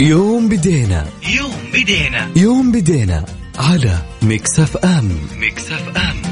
[0.00, 1.06] يوم بدينا.
[1.36, 2.30] يوم بدينا.
[2.36, 3.24] يوم بدينا
[3.58, 5.18] على Mix FM.
[5.40, 6.27] Mix FM.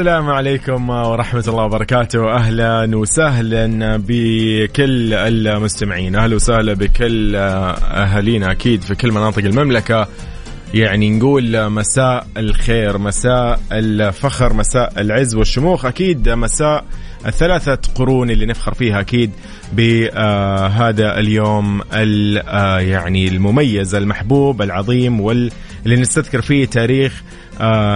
[0.00, 2.34] السلام عليكم ورحمة الله وبركاته.
[2.34, 6.16] أهلا وسهلا بكل المستمعين.
[6.16, 10.08] أهلا وسهلا بكل أهالينا أكيد في كل مناطق المملكة.
[10.74, 15.84] يعني نقول مساء الخير مساء الفخر مساء العز والشموخ.
[15.84, 16.84] أكيد مساء
[17.26, 19.30] الثلاثة قرون اللي نفخر فيها أكيد
[19.72, 21.80] بهذا اليوم
[22.80, 25.50] يعني المميز المحبوب العظيم واللي
[25.86, 27.22] نستذكر فيه تاريخ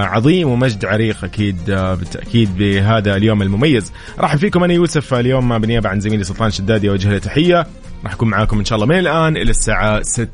[0.04, 3.92] عظيم ومجد عريق أكيد آه بالتأكيد بهذا اليوم المميز.
[4.18, 7.66] راح فيكم أنا يوسف اليوم بالنيابه عن زميلي سلطان شدادي أوجه له تحية.
[8.05, 10.28] راح أكون معاكم إن شاء الله من الآن إلى الساعة 6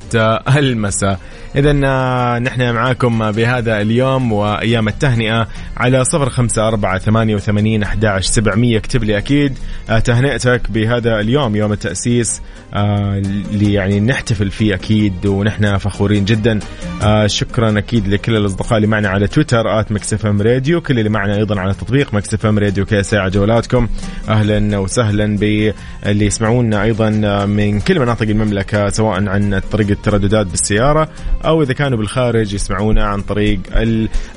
[0.58, 1.20] المساء.
[1.56, 9.18] اذا آه نحن معاكم بهذا اليوم وأيام التهنئة على 054 88 11 700 اكتب لي
[9.18, 9.58] أكيد
[9.90, 12.42] آه تهنئتك بهذا اليوم يوم التأسيس
[12.74, 13.18] آه
[13.52, 16.58] اللي يعني نحتفل فيه أكيد ونحن فخورين جدا.
[17.02, 21.10] آه شكرا أكيد لكل الأصدقاء اللي معنا على تويتر at Mix FM Radio كل اللي
[21.10, 23.88] معنا أيضا على تطبيق Mix FM Radio KSA ع جوالاتكم
[24.28, 27.10] أهلا وسهلا باللي يسمعونا أيضا
[27.46, 31.08] من كل مناطق المملكة سواء عن طريق الترددات بالسيارة
[31.44, 33.60] أو إذا كانوا بالخارج يسمعونا عن طريق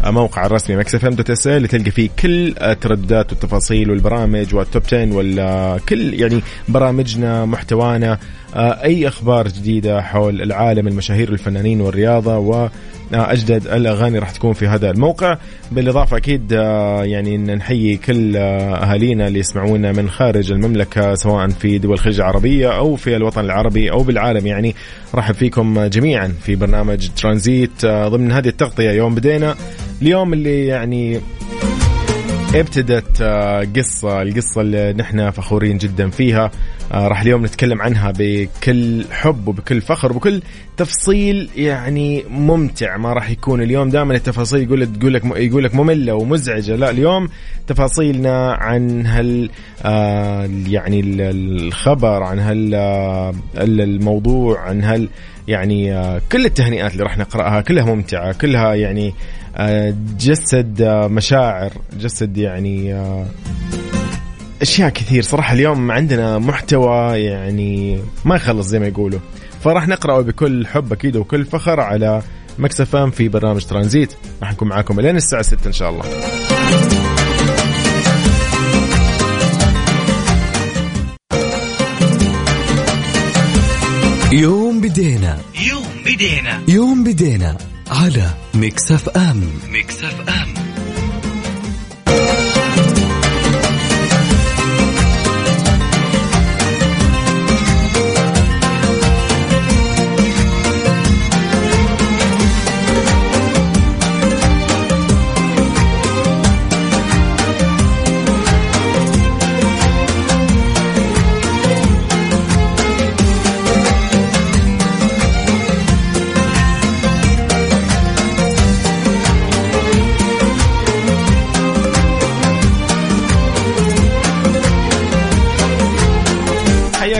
[0.05, 5.09] الموقع الرسمي Mix FM dot اللي تلقى فيه كل الترددات والتفاصيل والبرامج وال top 10
[5.13, 8.19] وكل يعني برامجنا محتوانا.
[8.55, 12.69] أي أخبار جديدة حول العالم المشاهير الفنانين والرياضة و
[13.13, 15.37] أجدد الأغاني راح تكون في هذا الموقع.
[15.71, 16.51] بالإضافة أكيد
[17.01, 22.95] يعني نحيي كل أهالينا اللي يسمعونا من خارج المملكة سواء في دول الخليج العربية أو
[22.95, 24.47] في الوطن العربي أو بالعالم.
[24.47, 24.75] يعني
[25.15, 28.91] رحب فيكم جميعا في برنامج ترانزيت ضمن هذه التغطية.
[28.91, 29.55] يوم بدينا
[30.01, 31.19] اليوم اللي يعني
[32.55, 33.21] ابتدت
[33.77, 36.51] قصة القصة اللي نحن فخورين جدا فيها.
[36.91, 40.41] راح اليوم نتكلم عنها بكل حب وبكل فخر وبكل
[40.77, 42.97] تفصيل يعني ممتع.
[42.97, 46.75] ما راح يكون اليوم دائما التفاصيل يقول تقول لك يقول لك مملة ومزعجة.
[46.75, 47.29] لا اليوم
[47.67, 49.49] تفاصيلنا عن هال
[50.71, 52.75] يعني الخبر عن هال
[53.57, 55.09] الموضوع عن هال
[55.47, 55.93] يعني
[56.31, 59.13] كل التهنئات اللي راح نقرأها كلها ممتعة كلها يعني
[60.19, 61.71] جسد مشاعر.
[61.99, 63.03] جسد يعني
[64.61, 65.23] أشياء كثير.
[65.23, 69.19] صراحة اليوم عندنا محتوى يعني ما يخلص زي ما يقولوا.
[69.63, 72.21] فراح نقرأه بكل حب أكيد وكل فخر على
[72.59, 74.13] مكسفام في برنامج ترانزيت.
[74.41, 76.05] راح نكون معاكم لين الساعة 6 إن شاء الله.
[84.31, 85.37] يوم بدينا.
[85.69, 86.61] يوم بدينا.
[86.67, 87.57] يوم بدينا.
[87.89, 89.49] على ميكس أف أم.
[89.69, 90.62] ميكس أف أم.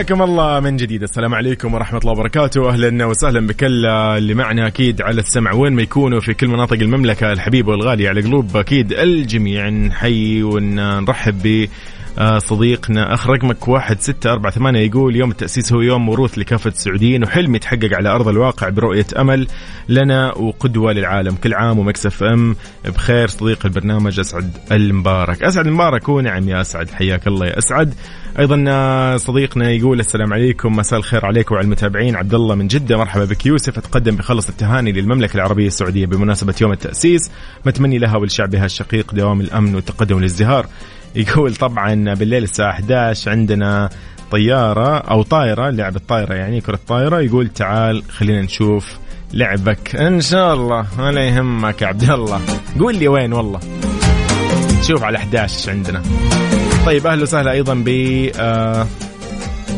[0.04, 1.02] حياكم الله من جديد.
[1.02, 2.68] السلام عليكم ورحمة الله وبركاته.
[2.68, 5.54] أهلا وسهلا بكل اللي معنا أكيد على السمع.
[5.54, 9.68] وين ما يكونوا في كل مناطق المملكة الحبيبة والغالية على قلوب أكيد الجميع.
[9.68, 11.68] نحيي ونرحب ب
[12.38, 17.24] صديقنا أخ رقمك واحد ستة أربعة ثمانية يقول يوم التأسيس هو يوم موروث لكافة السعوديين
[17.24, 19.46] وحلم يتحقق على أرض الواقع برؤية أمل
[19.88, 22.56] لنا وقدوة للعالم كل عام ومكسف أم.
[22.84, 25.42] بخير صديق البرنامج أسعد المبارك.
[25.42, 27.94] أسعد المبارك ونعم يا أسعد حياك الله يا أسعد.
[28.38, 32.16] أيضا صديقنا يقول السلام عليكم مساء الخير عليكم وعلى المتابعين.
[32.16, 33.46] عبد الله من جدة مرحبا بك.
[33.46, 37.30] يوسف أتقدم بخلص التهاني للمملكة العربية السعودية بمناسبة يوم التأسيس.
[37.66, 40.66] متمني لها ولشعبها الشقيق دوام الأمن والتقدم والازدهار
[41.14, 43.90] يقول طبعا بالليل الساعة 11 عندنا
[44.30, 48.98] طيارة أو طايره لعبة طايره يعني كرة طايره يقول تعال خلينا نشوف
[49.32, 49.96] لعبك.
[49.96, 52.40] إن شاء الله ولا يهمك يا عبد الله.
[52.80, 53.60] قول لي وين والله.
[54.82, 56.02] شوف على 11 عندنا.
[56.86, 57.88] طيب أهلا وسهلا أيضا ب
[58.40, 58.86] آه،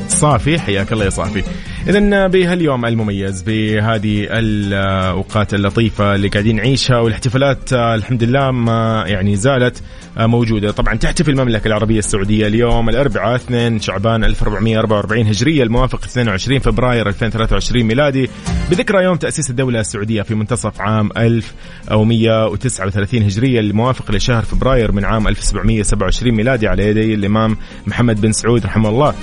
[0.08, 1.42] صافي حياك الله يا صافي.
[1.88, 9.36] اذا بهاليوم المميز بهذه الأوقات اللطيفة اللي قاعدين نعيشها والاحتفالات آه، الحمد لله ما يعني
[9.36, 9.82] زالت.
[10.18, 10.70] آه، موجودة.
[10.70, 17.84] طبعا تحتفل المملكة العربية السعودية اليوم الأربعاء 2 شعبان 1444 هجرية الموافق 22 فبراير 2023
[17.84, 18.30] ميلادي.
[18.70, 25.28] بذكرى يوم تأسيس الدولة السعودية في منتصف عام 1139 هجرية الموافق لشهر فبراير من عام
[25.28, 29.14] 1727 ميلادي على يدي الإمام محمد بن سعود رحمه الله.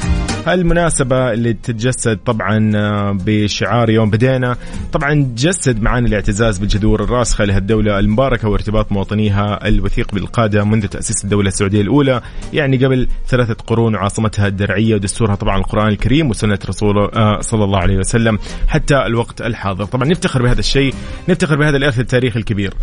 [0.48, 4.56] هالمناسبة اللي تتجسد طبعا آه، بشعار يوم بدينا.
[4.94, 11.48] طبعا جسد معاني الاعتزاز بالجذور الراسخة لهالدولة المباركة وارتباط مواطنيها الوثيق بالقادة منذ تأسيس الدولة
[11.48, 12.22] السعودية الأولى.
[12.54, 17.80] يعني قبل ثلاثة قرون وعاصمتها الدرعية ودستورها طبعا القرآن الكريم وسنة رسوله آه، صلى الله
[17.80, 19.86] عليه وسلم حتى الوقت الحاضر.
[19.86, 20.94] طبعا نفتخر بهذا الشيء
[21.30, 22.74] نفتخر بهذا الإرث التاريخي الكبير.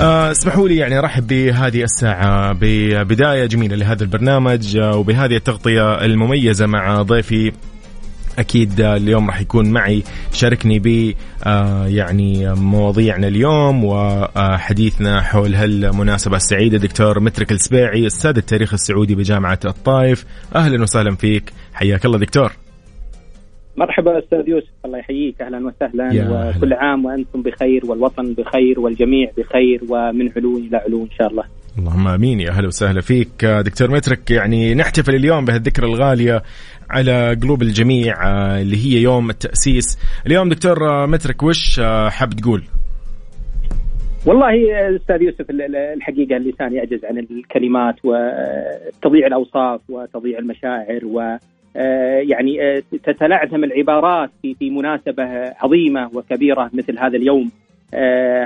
[0.00, 6.66] آه، اسمحوا لي يعني أرحب بهذه الساعة ببداية جميلة لهذا البرنامج آه، وبهذه التغطية المميزة
[6.66, 7.52] مع ضيفي
[8.38, 11.14] أكيد آه، اليوم راح يكون معي شاركني ب
[11.46, 16.78] آه، يعني مواضيعنا اليوم وحديثنا حول هالمناسبة السعيدة.
[16.78, 20.24] دكتور مترك السبيعي أستاذ التاريخ السعودي بجامعة الطائف.
[20.56, 21.52] أهلا وسهلا فيك.
[21.74, 22.52] حياك الله دكتور.
[23.76, 25.42] مرحبا أستاذ يوسف الله يحييك.
[25.42, 26.14] أهلا وسهلا.
[26.14, 26.56] يا أهلا.
[26.56, 31.44] وكل عام وأنتم بخير والوطن بخير والجميع بخير ومن علو إلى علو إن شاء الله.
[31.78, 32.40] اللهم آمين.
[32.40, 33.44] يا أهلا وسهلا فيك.
[33.44, 36.42] آه، دكتور مترك يعني نحتفل اليوم بهالذكرى الغالية
[36.90, 39.98] على قلوب الجميع آه، اللي هي يوم التأسيس.
[40.26, 42.62] اليوم دكتور آه، مترك وش آه، حاب تقول؟
[44.26, 44.48] والله
[44.96, 51.36] أستاذ يوسف ال- ال- الحقيقة اللسان يعجز عن الكلمات وتضيع الأوصاف وتضيع المشاعر و
[52.30, 55.24] يعني تتلعثم العبارات في في مناسبة
[55.62, 57.50] عظيمة وكبيرة مثل هذا اليوم.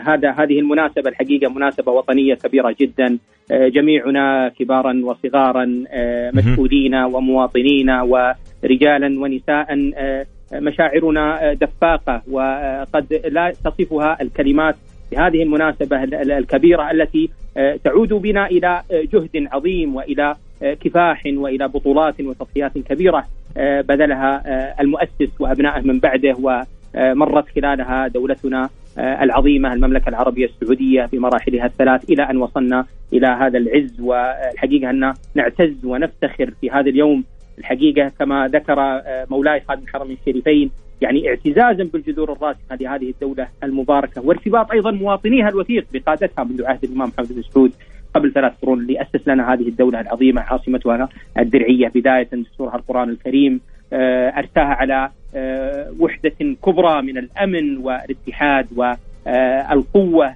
[0.07, 3.19] هذا هذه المناسبة الحقيقة مناسبة وطنية كبيرة جدا
[3.53, 6.31] آه، جميعنا كبارا وصغارا آه،.
[6.35, 14.75] مسؤولين ومواطنين ورجالا ونساء آه، مشاعرنا آه، دفاقة وقد لا تصفها الكلمات
[15.11, 20.35] في هذه المناسبة ال- ال- الكبيرة التي آه، تعود بنا إلى آه، جهد عظيم وإلى
[20.63, 23.25] آه، كفاح وإلى بطولات وتضحيات كبيرة
[23.57, 28.69] آه، بذلها آه، المؤسس وأبنائه من بعده ومرت خلالها دولتنا
[28.99, 34.01] آه، العظيمة المملكة العربية السعودية بمراحلها الثلاث إلى أن وصلنا إلى هذا العز.
[34.01, 37.25] والحقيقة أن نعتز ونفتخر في هذا اليوم.
[37.59, 40.71] الحقيقة كما ذكر آه، مولاي خادم الحرمين الشريفين
[41.01, 44.27] يعني اعتزازا بالجذور الراسخه لهذه الدولة المباركة.
[44.27, 47.73] وارتباط أيضا مواطنيها الوثيق بقادتها منذ عهد الإمام محمد بن سعود
[48.15, 51.09] قبل ثلاث قرون اللي اسس لنا هذه الدولة العظيمة عاصمتها
[51.39, 51.89] الدرعية.
[51.95, 53.61] بداية دستورها القرآن الكريم.
[53.93, 60.35] أرساها على آه، وحدة كبرى من الأمن والاتحاد والقوة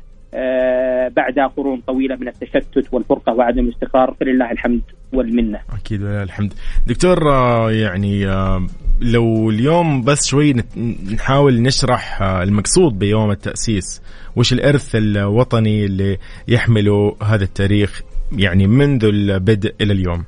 [1.08, 4.14] بعد قرون طويلة من التشتت والفرقة وعدم الاستقرار.
[4.20, 4.80] فلله الحمد
[5.12, 5.60] والمنة.
[5.80, 6.54] أكيد ولله الحمد.
[6.86, 8.66] دكتور آه، يعني آه،
[9.00, 10.54] لو اليوم بس شوي
[11.14, 14.02] نحاول نشرح آه، المقصود بيوم التأسيس
[14.36, 16.18] وش الإرث الوطني اللي
[16.48, 18.02] يحمله هذا التاريخ
[18.38, 20.24] يعني منذ البدء إلى اليوم؟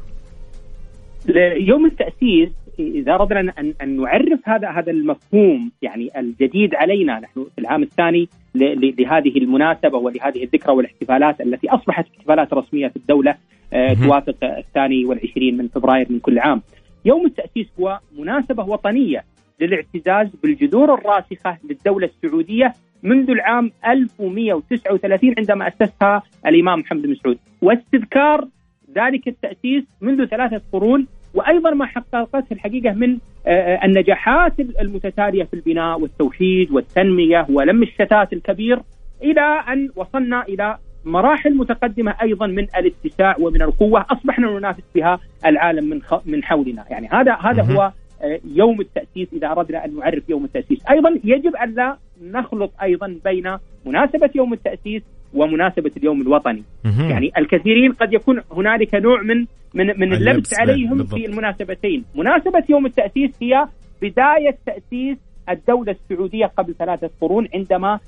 [1.69, 2.49] يوم التأسيس
[2.88, 8.28] إذا أردنا أن أن نعرف هذا هذا المفهوم يعني الجديد علينا نحن في العام الثاني
[8.54, 13.34] لهذه المناسبة ولهذه الذكرى والاحتفالات التي أصبحت احتفالات رسمية في الدولة
[13.72, 13.94] آه،.
[13.94, 16.62] توافق الثاني والعشرين من فبراير من كل عام
[17.04, 19.25] يوم التأسيس هو مناسبة وطنية
[19.60, 28.49] للاعتزاز بالجذور الراسخة للدولة السعودية منذ العام 1139 عندما أسسها الإمام محمد بن سعود واستذكار
[28.96, 36.00] ذلك التأسيس منذ ثلاثة قرون وأيضا ما حققته الحقيقة من آه، النجاحات المتتالية في البناء
[36.00, 38.82] والتوحيد والتنمية ولم الشتات الكبير
[39.22, 45.84] إلى أن وصلنا إلى مراحل متقدمة أيضا من الاتساع ومن القوة أصبحنا ننافس بها العالم
[45.84, 46.00] من.
[46.26, 47.62] من حولنا يعني هذا هذا.
[47.62, 52.72] هو آه، يوم التأسيس إذا أردنا أن نعرف يوم التأسيس أيضا يجب أن لا نخلط
[52.82, 53.56] أيضا بين
[53.87, 55.02] مناسبة يوم التأسيس
[55.34, 56.62] ومناسبة اليوم الوطني.
[57.10, 61.20] يعني الكثيرين قد يكون هنالك نوع من من من اللبس اللبس عليهم بالضبط.
[61.20, 63.66] في المناسبتين، مناسبة يوم التأسيس هي
[64.02, 65.18] بداية تأسيس
[65.49, 67.99] الدولة السعودية قبل ثلاثة قرون عندما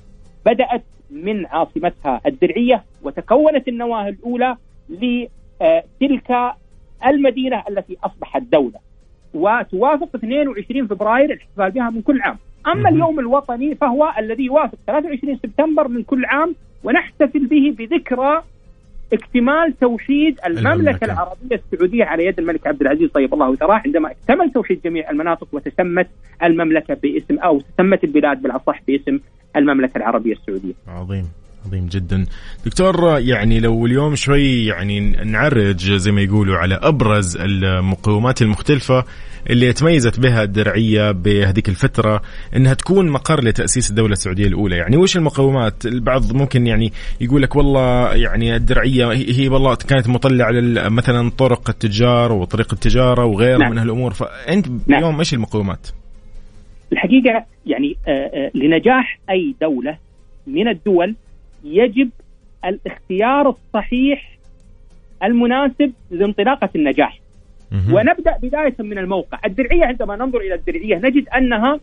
[0.46, 4.56] بدأت من عاصمتها الدرعية وتكونت النواة الأولى
[4.88, 6.54] لتلك
[7.06, 8.78] المدينة التي أصبحت دولة
[9.34, 12.36] وتوافق 22 فبراير الاحتفال بها من كل عام
[12.66, 12.94] أما مهم.
[12.94, 18.42] اليوم الوطني فهو الذي يوافق 23 سبتمبر من كل عام ونحتفل به بذكرى
[19.12, 21.04] اكتمال توحيد المملكة, المملكة.
[21.04, 25.48] العربية السعودية على يد الملك عبد العزيز طيب الله ثراه عندما اكتمل توحيد جميع المناطق
[25.52, 26.08] وتسمت
[26.42, 29.18] المملكة باسم أو تسمت البلاد بالأصح باسم
[29.56, 31.28] المملكة العربية السعودية عظيم
[31.66, 32.26] عظيم جدا
[32.66, 39.04] دكتور يعني لو اليوم شوي يعني نعرج زي ما يقولوا على أبرز المقومات المختلفة
[39.50, 42.22] اللي تميزت بها الدرعية بهذيك الفترة
[42.56, 47.56] إنها تكون مقر لتأسيس الدولة السعودية الأولى يعني وش المقومات البعض ممكن يعني يقول لك
[47.56, 50.50] والله يعني الدرعية هي والله كانت مطلعة
[50.88, 53.70] مثلا طرق التجار وطريق التجارة وغيرها نعم.
[53.70, 54.98] من هالأمور فأنت نعم.
[54.98, 55.88] اليوم إيش المقومات
[56.92, 59.98] الحقيقة يعني آه، آه، لنجاح أي دولة
[60.46, 61.14] من الدول
[61.64, 62.10] يجب
[62.64, 64.38] الاختيار الصحيح
[65.22, 67.18] المناسب لانطلاقة النجاح.
[67.92, 71.80] ونبدأ بداية من الموقع، الدرعية عندما ننظر إلى الدرعية نجد أنها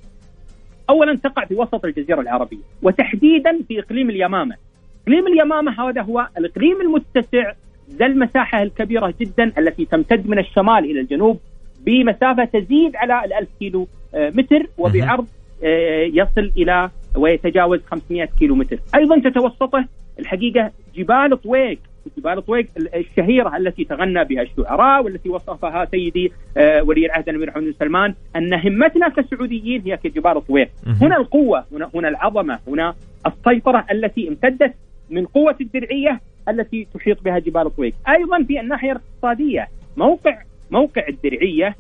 [0.89, 4.55] اولا تقع في وسط الجزيرة العربية وتحديدا في إقليم اليمامة.
[5.03, 7.51] إقليم اليمامة هذا هو الإقليم المتسع
[7.91, 11.39] ذا المساحة الكبيرة جدا التي تمتد من الشمال إلى الجنوب
[11.86, 15.27] بمسافة تزيد على ال 1000 كيلو آه، متر وبعرض
[15.63, 18.79] آه، يصل إلى ويتجاوز 500 كيلو متر.
[18.96, 19.86] أيضا تتوسطه
[20.19, 21.79] الحقيقة جبال طويق.
[22.18, 27.63] جبال طويق الشهيرة التي تغنى بها الشعراء والتي وصفها سيدي آه، ولي العهد الأمير محمد
[27.63, 30.70] بن سلمان أن همتنا كسعوديين هي كجبال طويق
[31.01, 32.96] هنا القوة هنا, هنا العظمة هنا
[33.27, 34.74] السيطرة التي امتدت
[35.10, 40.38] من قوة الدرعية التي تحيط بها جبال طويق أيضا في الناحية الاقتصادية موقع
[40.72, 41.75] موقع الدرعية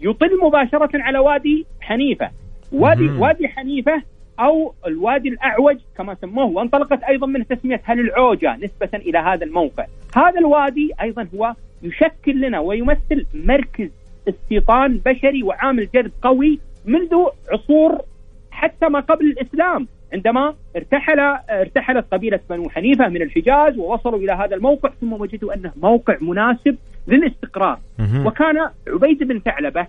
[0.00, 2.30] يطل مباشرة على وادي حنيفة.
[2.72, 4.02] وادي وادي حنيفة
[4.40, 9.86] أو الوادي الأعوج كما سموه وانطلقت أيضا من تسمية هل العوجة نسبة إلى هذا الموقع.
[10.16, 13.90] هذا الوادي أيضا هو يشكل لنا ويمثل مركز
[14.28, 17.14] استيطان بشري وعامل جذب قوي منذ
[17.52, 17.98] عصور
[18.50, 21.20] حتى ما قبل الإسلام عندما ارتحل
[21.50, 26.76] ارتحلت قبيلة بنو حنيفة من الحجاز ووصلوا إلى هذا الموقع ثم وجدوا أنه موقع مناسب
[27.08, 27.78] للاستقرار
[28.26, 29.86] وكان عبيد بن ثعلبة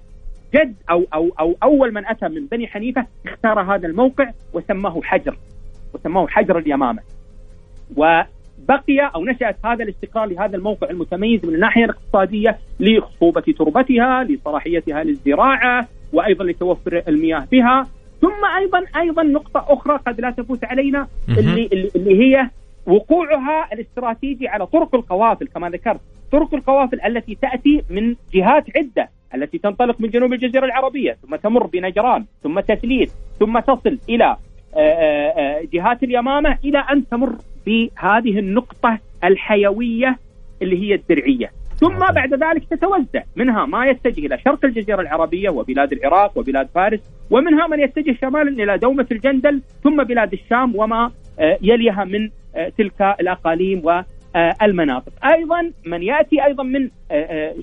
[0.54, 5.38] جد أو أو أو أول من أتى من بني حنيفة اختار هذا الموقع وسماه حجر
[5.94, 7.02] وسماه حجر اليمامة.
[7.96, 15.88] وبقي أو نشأت هذا الاستقرار لهذا الموقع المتميز من الناحية الاقتصادية لخصوبه تربتها لصلاحيتها للزراعة
[16.14, 17.88] وأيضا لتوفر المياه بها.
[18.22, 22.50] ثم أيضا أيضا نقطة أخرى قد لا تفوت علينا اللي اللي هي
[22.86, 25.48] وقوعها الاستراتيجي على طرق القوافل.
[25.48, 29.10] كما ذكرت طرق القوافل التي تأتي من جهات عدة.
[29.36, 34.38] التي تنطلق من جنوب الجزيرة العربية ثم تمر بنجران ثم تثليث ثم تصل إلى
[34.76, 37.36] آه، آه، آه، جهات اليمامة إلى أن تمر
[37.66, 40.18] بهذه النقطة الحيوية
[40.62, 41.52] اللي هي الدرعية.
[41.76, 47.00] ثم بعد ذلك تتوزع منها ما يتجه إلى شرق الجزيرة العربية وبلاد العراق وبلاد فارس
[47.32, 51.12] ومنها من يتجه شمالا إلى دومة الجندل ثم بلاد الشام وما
[51.62, 52.30] يليها من
[52.78, 55.26] تلك الأقاليم والمناطق.
[55.26, 56.90] أيضا من يأتي أيضا من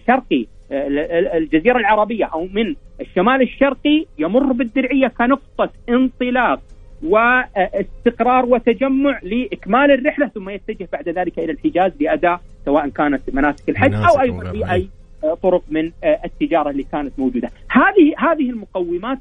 [0.06, 6.60] شرقي الجزيرة العربية أو من الشمال الشرقي يمر بالدرعية كنقطة انطلاق
[7.02, 13.94] واستقرار وتجمع لإكمال الرحلة ثم يتجه بعد ذلك إلى الحجاز لاداء سواء كانت مناسك الحج
[13.94, 14.88] أو أيضا في أي
[15.42, 15.92] طرق من
[16.24, 17.50] التجارة اللي كانت موجودة.
[17.70, 19.18] هذه هذه المقومات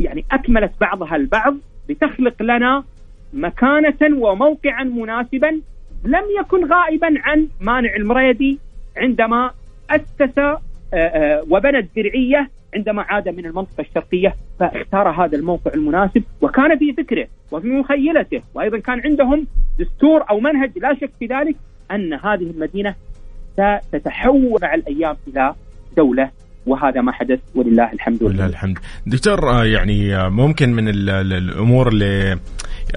[0.00, 1.56] يعني أكملت بعضها البعض
[1.88, 2.84] لتخلق لنا
[3.32, 5.60] مكانة وموقعا مناسبا
[6.04, 8.58] لم يكن غائبا عن مانع المريدي
[8.96, 9.50] عندما
[9.90, 10.60] أسس آه، آه،
[11.50, 17.68] وبنى الدرعية عندما عاد من المنطقة الشرقية فاختار هذا الموقع المناسب وكان في فكره وفي
[17.68, 19.46] مخيلته وأيضا كان عندهم
[19.78, 21.56] دستور أو منهج لا شك في ذلك
[21.90, 22.94] أن هذه المدينة
[23.88, 25.54] ستتحول مع الأيام إلى
[25.96, 26.30] دولة
[26.66, 28.22] وهذا ما حدث ولله الحمد.
[28.22, 28.78] ولله الحمد.
[29.06, 32.38] دكتور آه، يعني ممكن من الأمور اللي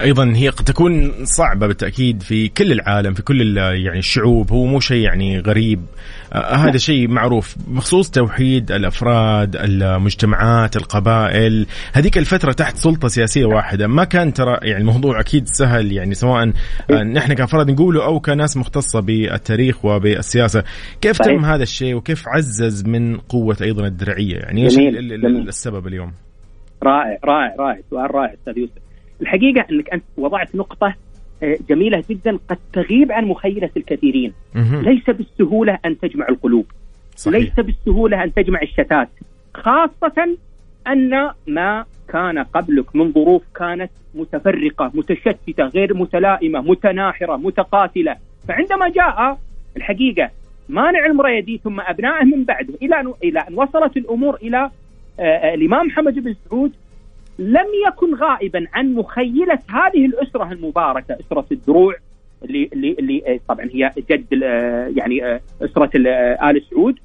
[0.00, 4.80] أيضا هي قد تكون صعبة بالتأكيد في كل العالم في كل يعني الشعوب هو مو
[4.80, 5.80] شيء يعني غريب.
[5.80, 11.66] آه هذا شيء معروف بخصوص توحيد الأفراد المجتمعات القبائل.
[11.92, 13.86] هذيك الفترة تحت سلطة سياسية واحدة.
[13.86, 16.52] ما كان ترى يعني الموضوع أكيد سهل يعني سواء
[16.90, 20.64] آه نحن كأفراد نقوله أو كناس مختصة بالتاريخ وبالسياسة.
[21.00, 24.78] كيف تم هذا الشيء وكيف عزز من قوة أيضا الدرعية؟ يعني إيش
[25.48, 26.12] السبب اليوم؟
[26.82, 28.72] رائع رائع رائع سؤال رائع أستاذ يوسف.
[29.22, 30.94] الحقيقة أنك أنت وضعت نقطة
[31.42, 34.32] آه، جميلة جدا قد تغيب عن مخيلة الكثيرين.
[34.82, 36.66] ليس بالسهولة أن تجمع القلوب.
[37.16, 37.34] صحيح.
[37.34, 39.08] ليس بالسهولة أن تجمع الشتات.
[39.54, 40.36] خاصة
[40.86, 48.16] أن ما كان قبلك من ظروف كانت متفرقة متشتتة غير متلائمة متناحرة متقاتلة.
[48.48, 49.38] فعندما جاء
[49.76, 50.30] الحقيقة
[50.68, 54.70] مانع المريدي ثم أبنائه من بعده إلى ان إلى أن وصلت الأمور إلى
[55.20, 56.72] آه، آه، الإمام محمد بن سعود
[57.38, 61.94] لم يكن غائبا عن مخيلة هذه الأسرة المباركة أسرة الدروع
[62.44, 64.26] اللي اللي اللي آه، طبعا هي جد
[64.96, 66.98] يعني أسرة ال سعود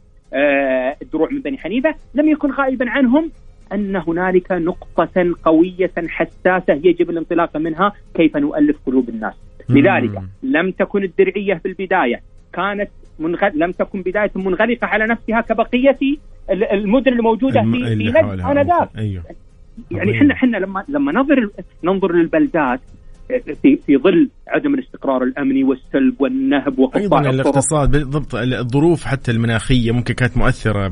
[1.02, 3.32] الدروع من بني حنيفة لم يكن غائبا عنهم
[3.74, 9.34] أن هنالك نقطة قوية حساسة يجب الانطلاق منها كيف نؤلف قلوب الناس.
[9.70, 12.22] لذلك لم تكن الدرعية في البدايه
[12.54, 13.50] كانت منغ...
[13.54, 15.98] لم تكن بداية منغلقة على نفسها كبقية
[16.50, 18.16] ال- المدن الموجودة الم- في في نجد.
[18.58, 19.24] آنذاك أيوه
[19.92, 20.12] يعني.
[20.12, 21.50] إحنا إحنا لما لما ننظر
[21.84, 22.80] ننظر للبلدات
[23.62, 29.92] في في ظل عدم الاستقرار الأمني والسلب والنهب وقطاع أيضا الاقتصاد بالضبط الظروف حتى المناخية
[29.92, 30.88] ممكن كانت مؤثرة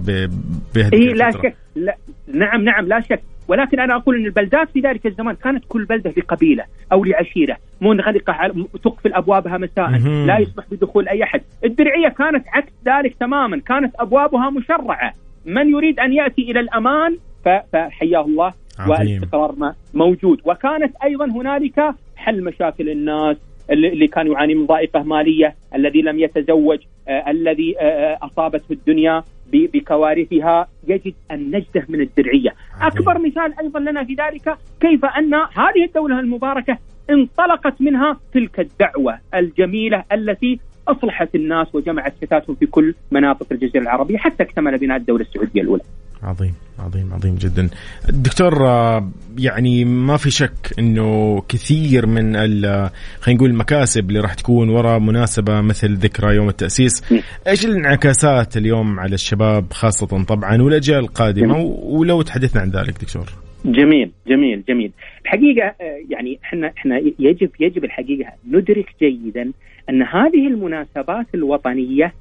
[0.76, 1.32] بهذه اي لا.
[1.32, 1.98] شك لا
[2.34, 6.14] نعم نعم لا شك ولكن أنا أقول إن البلدات في ذلك الزمان كانت كل بلدة
[6.18, 10.28] لقبيله أو لعشيرة منغلقة على تقفل أبوابها مساء مهم.
[10.28, 15.14] لا يسمح بدخول أي أحد الدرعية كانت عكس ذلك تماما كانت أبوابها مشرعة
[15.46, 18.92] من يريد أن يأتي إلى الأمان فحياه الله عظيم.
[18.92, 23.38] والاستقرار موجود وكانت أيضا هنالك حل مشاكل الناس
[23.70, 30.68] اللي كان يعاني من ضائقة مالية، الذي لم يتزوج، آه الذي آه اصابته الدنيا بكوارثها
[30.88, 33.02] يجد النجده من الدرعية، عظيم.
[33.02, 36.78] أكبر مثال أيضا لنا في ذلك كيف أن هذه الدولة المباركة
[37.10, 44.18] انطلقت منها تلك الدعوة الجميلة التي أصلحت الناس وجمعت شتاتهم في كل مناطق الجزيرة العربية
[44.18, 45.84] حتى اكتمل بناء الدولة السعودية الأولى.
[46.26, 47.70] عظيم عظيم عظيم جدا.
[48.10, 52.92] دكتور آه، يعني ما في شك إنه كثير من خلينا
[53.28, 57.14] نقول المكاسب اللي راح تكون وراء مناسبة مثل ذكرى يوم التأسيس.
[57.48, 63.26] إيش الانعكاسات اليوم على الشباب خاصة طبعا والأجيال القادمة؟ ولو تحدثنا عن ذلك دكتور.
[63.66, 64.92] جميل جميل جميل.
[65.26, 69.52] الحقيقة آه، يعني إحنا إحنا يجب يجب الحقيقة ندرك جيدا
[69.90, 72.14] أن هذه المناسبات الوطنية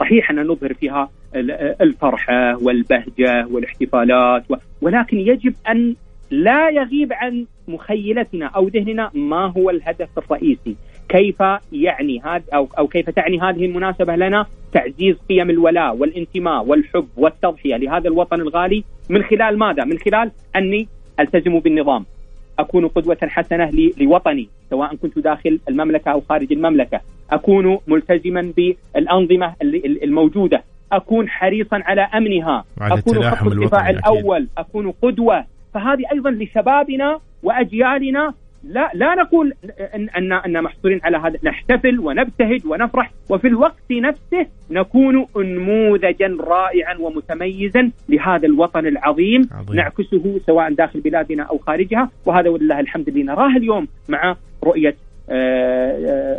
[0.00, 4.44] صحيح أن نظهر فيها ال- الفرحة والبهجة والاحتفالات
[4.82, 5.94] ولكن يجب أن
[6.30, 10.76] لا يغيب عن مخيلتنا أو ذهننا ما هو الهدف الرئيسي.
[11.08, 17.08] كيف يعني هذا أو أو كيف تعني هذه المناسبة لنا؟ تعزيز قيم الولاء والانتماء والحب
[17.16, 18.84] والتضحية لهذا الوطن الغالي.
[19.10, 20.88] من خلال ماذا؟ من خلال أني
[21.20, 22.04] ألتزم بالنظام.
[22.58, 27.00] أكون قدوة حسنة ل- لوطني سواء كنت داخل المملكة أو خارج المملكة.
[27.30, 29.54] أكون ملتزما بالأنظمة
[30.02, 30.62] الموجودة.
[30.92, 32.64] أكون حريصا على أمنها.
[32.80, 33.98] وعلى أكون خط الدفاع الوطني أكيد.
[33.98, 34.48] الأول.
[34.58, 35.44] أكون قدوة.
[35.74, 38.34] فهذه أيضا لشبابنا وأجيالنا.
[38.64, 39.52] لا لا نقول
[39.94, 41.38] ان ان, أن محصورين على هذا.
[41.44, 43.10] نحتفل ونبتهج ونفرح.
[43.30, 49.48] وفي الوقت نفسه نكون نموذجا رائعا ومتميزا لهذا الوطن العظيم.
[49.52, 49.76] عظيم.
[49.76, 52.10] نعكسه سواء داخل بلادنا أو خارجها.
[52.26, 54.96] وهذا ولله الحمد اللي نراه اليوم مع رؤية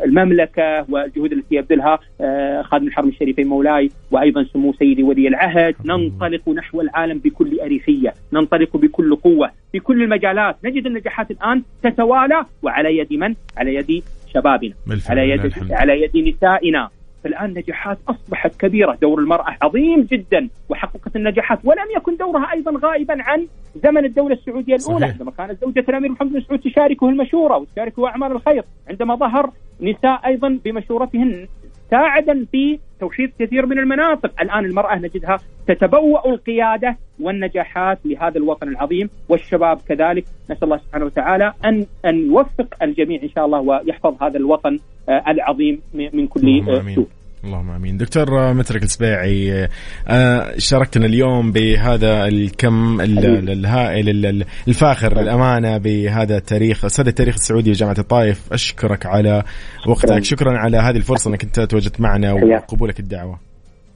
[0.05, 5.75] المملكة والجهود التي يبذلها آه، خادم الحرم الشريفين مولاي وأيضا سمو سيدي ولي العهد.
[5.85, 12.45] ننطلق نحو العالم بكل اريحيه، ننطلق بكل قوة في كل المجالات، نجد النجاحات الآن تتوالى
[12.63, 14.73] وعلى يد من؟ على يد شبابنا،
[15.09, 15.53] على يد.
[15.71, 16.89] على يد نسائنا،
[17.23, 23.23] فالان نجاحات أصبحت كبيرة، دور المرأة عظيم جدا وحققت النجاحات ولم يكن دورها أيضا غائبا
[23.23, 23.47] عن
[23.83, 25.11] زمن الدولة السعودية الأولى صحيح.
[25.11, 29.51] عندما كانت زوجة الامير محمد بن سعود تشاركه المشورة وتشاركه أعمال الخير، عندما ظهر
[29.81, 31.47] نساء أيضا بمشورتهن
[31.91, 39.09] ساعدا في توحيد كثير من المناطق، الآن المرأة نجدها تتبوأ القيادة والنجاحات لهذا الوطن العظيم
[39.29, 44.37] والشباب كذلك، نسأل الله سبحانه وتعالى ان أن يوفق الجميع إن شاء الله ويحفظ هذا
[44.37, 47.07] الوطن آه، العظيم من كل آه، سوء.
[47.43, 47.97] اللهم آمين.
[47.97, 49.67] دكتور مترك السباعي
[50.07, 57.07] آه، شاركتنا اليوم بهذا الكم ال- ال- الهائل ال- ال- الفاخر الأمانة بهذا التاريخ أستاذ
[57.07, 58.53] التاريخ السعودي جامعه الطائف.
[58.53, 59.43] أشكرك على
[59.87, 60.23] وقتك.
[60.23, 63.39] شكرا على هذه الفرصة إنك أنت تواجدت معنا وقبولك الدعوة.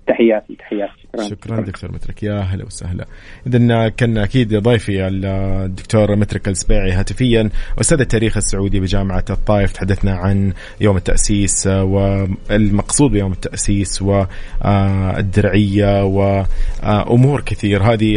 [0.08, 1.03] تحياتي تحياتي.
[1.15, 1.30] شكرا.
[1.30, 2.23] شكرا دكتور مترك.
[2.23, 3.06] يا هلا وسهلا.
[3.47, 7.49] اذا كان أكيد ضيفي الدكتور مترك السبيعي هاتفيا
[7.82, 9.71] أستاذ التاريخ السعودي بجامعة الطائف.
[9.71, 14.02] تحدثنا عن يوم التأسيس والمقصود بيوم التأسيس
[14.62, 17.84] والدرعية وأمور كثير.
[17.84, 18.13] هذه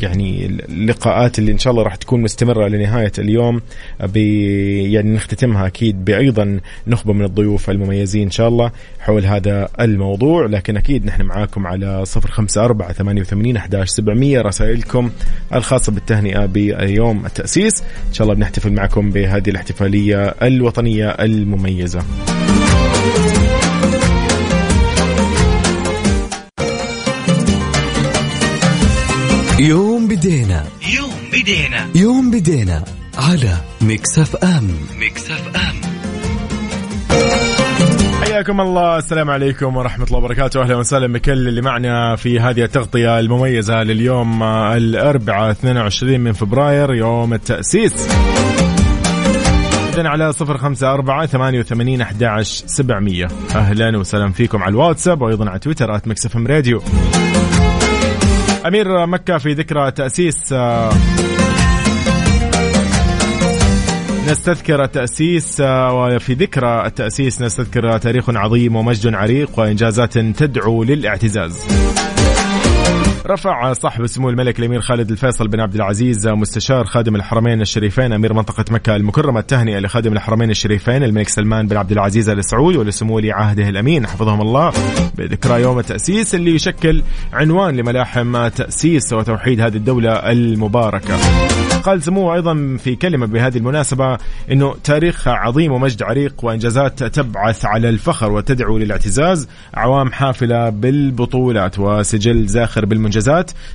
[0.00, 3.60] يعني اللقاءات اللي إن شاء الله راح تكون مستمرة لنهاية اليوم
[4.14, 10.46] يعني نختتمها أكيد بايضا نخبة من الضيوف المميزين إن شاء الله حول هذا الموضوع.
[10.46, 14.40] لكن أكيد نحن معاكم على صفر خمسة أربعة ثمانية وثمانين أحداش سبعمية.
[14.40, 15.10] رسائلكم
[15.54, 17.82] الخاصة بالتهنئة بيوم التأسيس.
[18.08, 22.02] إن شاء الله بنحتفل معكم بهذه الاحتفالية الوطنية المميزة.
[29.58, 30.64] يوم بدينا.
[30.96, 31.86] يوم بدينا.
[31.94, 32.84] يوم بدينا
[33.18, 34.70] على Mix FM.
[35.00, 35.85] Mix FM.
[38.22, 38.98] حياكم الله.
[38.98, 40.62] السلام عليكم ورحمة الله وبركاته.
[40.62, 46.94] أهلا وسهلا بكل اللي معنا في هذه التغطية المميزة لليوم آه، الأربعاء 22 من فبراير
[46.94, 48.08] يوم التأسيس.
[49.94, 53.26] إذن على صفر خمسة أربعة ثمانية وثمانين أحداش سبعمية.
[53.54, 56.82] أهلا وسهلا فيكم على الواتساب وأيضا على تويتر at Mix FM Radio.
[58.66, 60.90] أمير مكة في ذكرى تأسيس آه،
[64.26, 71.62] نستذكر التأسيس آه، وفي ذكرى التأسيس نستذكر تاريخ عظيم ومجد عريق وإنجازات تدعو للاعتزاز.
[73.28, 78.32] رفع صاحب سمو الملك الأمير خالد الفيصل بن عبد العزيز مستشار خادم الحرمين الشريفين أمير
[78.32, 83.16] منطقة مكة المكرمة التهنئة لخادم الحرمين الشريفين الملك سلمان بن عبد العزيز ال سعود ولسمو
[83.16, 84.06] ولي عهده الأمين.
[84.06, 84.72] حفظهم الله.
[85.18, 91.16] بذكرى يوم التاسيس اللي يشكل عنوان لملاحم تأسيس وتوحيد هذه الدولة المباركة.
[91.82, 94.18] قال سموه أيضا في كلمة بهذه المناسبة
[94.52, 102.46] إنه تاريخ عظيم ومجد عريق وإنجازات تبعث على الفخر وتدعو للاعتزاز اعوام حافلة بالبطولات وسجل
[102.46, 103.15] زاخر بالمنجزات.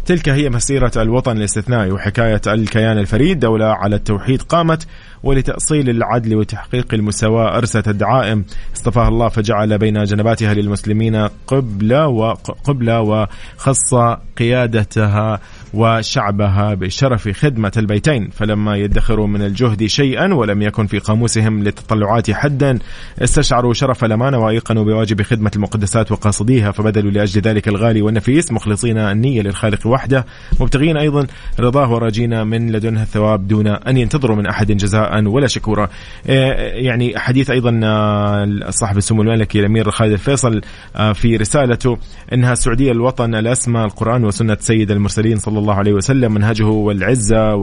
[0.06, 3.40] تلك هي مسيرة الوطن الاستثنائي وحكاية الكيان الفريد.
[3.40, 4.88] دولة على التوحيد قامت
[5.24, 8.46] ولتأصيل العدل وتحقيق المساواة أرست الدعائم.
[8.76, 13.94] اصطفاها الله فجعل بين جنباتها للمسلمين قبلة وقبلة وخص
[14.38, 15.40] قيادتها.
[15.74, 18.30] وشعبها بشرف خدمة البيتين.
[18.30, 22.80] فلما يدخروا من الجهد شيئا ولم يكن في قاموسهم للتطلعات حدا
[23.22, 29.42] استشعروا شرف الأمانة وأيقنوا بواجب خدمة المقدسات وقاصديها فبذلوا لأجل ذلك الغالي والنفيس مخلصين النية
[29.42, 30.26] للخالق وحده.
[30.60, 31.28] مبتغين أيضا
[31.60, 35.90] رضاه وراجين من لدنها الثواب دون أن ينتظروا من أحد جزاء ولا شكورا.
[36.30, 36.52] إيه،
[36.86, 40.62] يعني حديث أيضا آه، صاحب السمو الملكي الأمير خالد الفيصل
[40.96, 41.98] آه، في رسالته
[42.34, 47.56] أنها السعودية الوطن الأسمى القرآن وسنة سيد المرسلين صلى الله عليه وسلم منهجه والعزة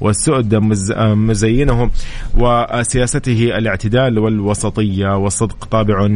[0.00, 0.54] والسؤد
[1.00, 1.90] مزينه
[2.34, 6.08] وسياسته الاعتدال والوسطية والصدق طابع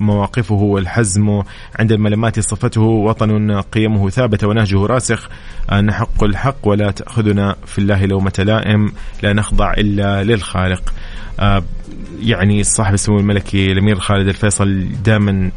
[0.00, 1.42] مواقفه والحزم
[1.78, 5.28] عند الملمات صفته وطن قيمه ثابتة ونهجه راسخ
[5.72, 10.94] نحق الحق ولا تأخذنا في الله لومة لائم لا نخضع إلا للخالق
[12.22, 15.50] يعني صاحب السمو الملكي الأمير خالد الفيصل دائما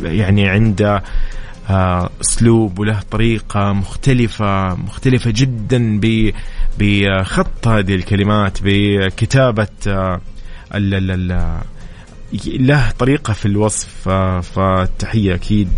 [0.00, 1.02] يعني عنده
[1.68, 6.00] أسلوب وله طريقة مختلفة مختلفة جدا
[6.78, 10.20] بخط هذه الكلمات بكتابة آه،
[12.46, 15.68] له طريقة في الوصف آه، فالتحيه أكيد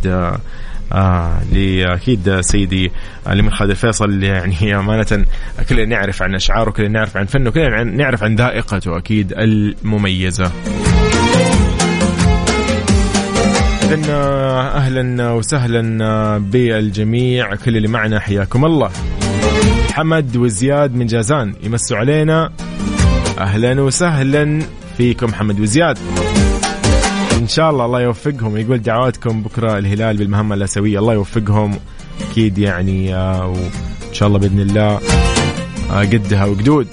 [0.92, 2.92] آه لاكيد سيدي
[3.28, 5.26] الامير خالد الفيصل يعني أمانة
[5.68, 10.52] كلنا نعرف عن اشعاره كلنا نعرف عن فنه كلنا نعرف عن ذائقته أكيد المميزة.
[13.86, 18.90] إذن أهلا وسهلا بالجميع كل اللي معنا حياكم الله.
[19.92, 22.52] حمد وزياد من جازان يمسوا علينا.
[23.38, 24.62] أهلا وسهلا
[24.96, 25.98] فيكم حمد وزياد.
[27.32, 28.56] إن شاء الله الله يوفقهم.
[28.56, 30.98] يقول دعواتكم بكرة الهلال بالمهمة الأسيوية.
[30.98, 31.78] الله يوفقهم.
[32.30, 35.00] أكيد يعني آه، وإن شاء الله بإذن الله
[35.90, 36.86] آه، قدها وقدود.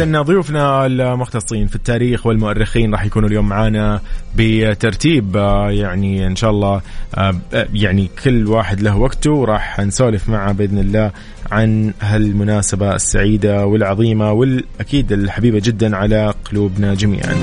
[0.00, 4.00] إذا ضيوفنا المختصين في التاريخ والمؤرخين راح يكونوا اليوم معنا
[4.36, 6.80] بترتيب آه، يعني إن شاء الله
[7.14, 7.34] آه،
[7.74, 11.10] يعني كل واحد له وقته وراح نسولف معه بإذن الله
[11.52, 17.34] عن هالمناسبة السعيدة والعظيمة والأكيد الحبيبة جدا على قلوبنا جميعا.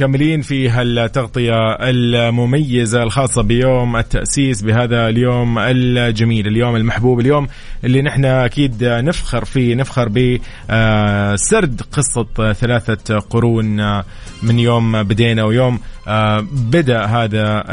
[0.00, 7.48] مكملين في هالتغطية المميزة الخاصة بيوم التأسيس بهذا اليوم الجميل اليوم المحبوب اليوم
[7.84, 13.98] اللي نحن أكيد نفخر فيه نفخر بسرد قصة ثلاثة قرون
[14.42, 15.80] من يوم بدينا ويوم
[16.52, 17.64] بدأ هذا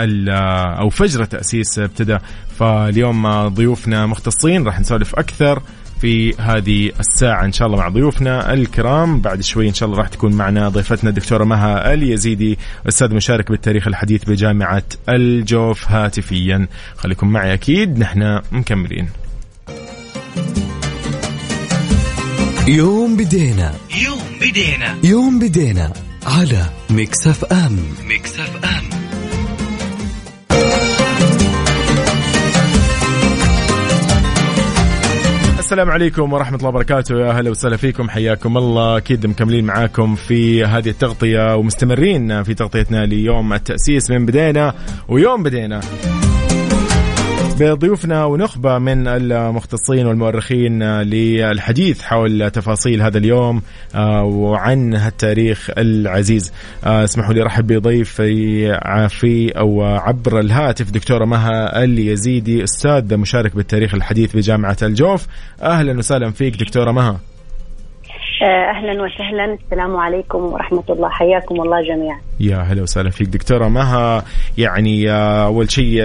[0.79, 2.17] أو فجر التأسيس ابتدى
[2.59, 5.61] فاليوم ضيوفنا مختصين راح نسولف أكثر
[6.01, 9.21] في هذه الساعة إن شاء الله مع ضيوفنا الكرام.
[9.21, 12.57] بعد شوي إن شاء الله راح تكون معنا ضيفتنا الدكتورة مها اليزيدي
[12.87, 15.91] أستاذ مشارك بالتاريخ الحديث بجامعة الجوف.
[15.91, 19.09] هاتفيا خليكم معي أكيد نحن مكملين.
[22.67, 23.73] يوم بدينا.
[24.05, 24.95] يوم بدينا.
[25.03, 25.93] يوم بدينا
[26.25, 27.79] على Mix FM.
[28.09, 29.06] Mix FM.
[35.67, 37.19] السلام عليكم ورحمة الله وبركاته.
[37.19, 38.09] يا هلا وسهلا فيكم.
[38.09, 38.97] حياكم الله.
[38.97, 44.73] أكيد مكملين معاكم في هذه التغطية ومستمرين في تغطيتنا ليوم التأسيس من بدينا
[45.07, 45.81] ويوم بدينا
[47.59, 53.61] بضيوفنا ونخبة من المختصين والمؤرخين للحديث حول تفاصيل هذا اليوم
[53.95, 56.53] آه، وعن هالتاريخ العزيز.
[56.85, 63.93] آه، اسمحوا لي رحب بضيفي في أو عبر الهاتف دكتورة مها اليزيدي أستاذ مشارك بالتاريخ
[63.93, 65.27] الحديث بجامعة الجوف.
[65.61, 67.19] أهلا وسهلا فيك دكتورة مها.
[68.43, 69.53] أهلا وسهلا.
[69.53, 71.09] السلام عليكم ورحمة الله.
[71.09, 72.19] حياكم الله جميعا.
[72.39, 74.23] يا هلا وسهلا فيك دكتورة مها.
[74.57, 76.03] يعني آه، أول شيء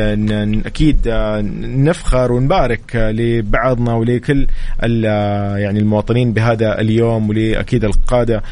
[0.67, 4.47] أكيد آه، نفخر ونبارك لبعضنا ولكل
[4.83, 8.43] يعني المواطنين بهذا اليوم ولأكيد القادة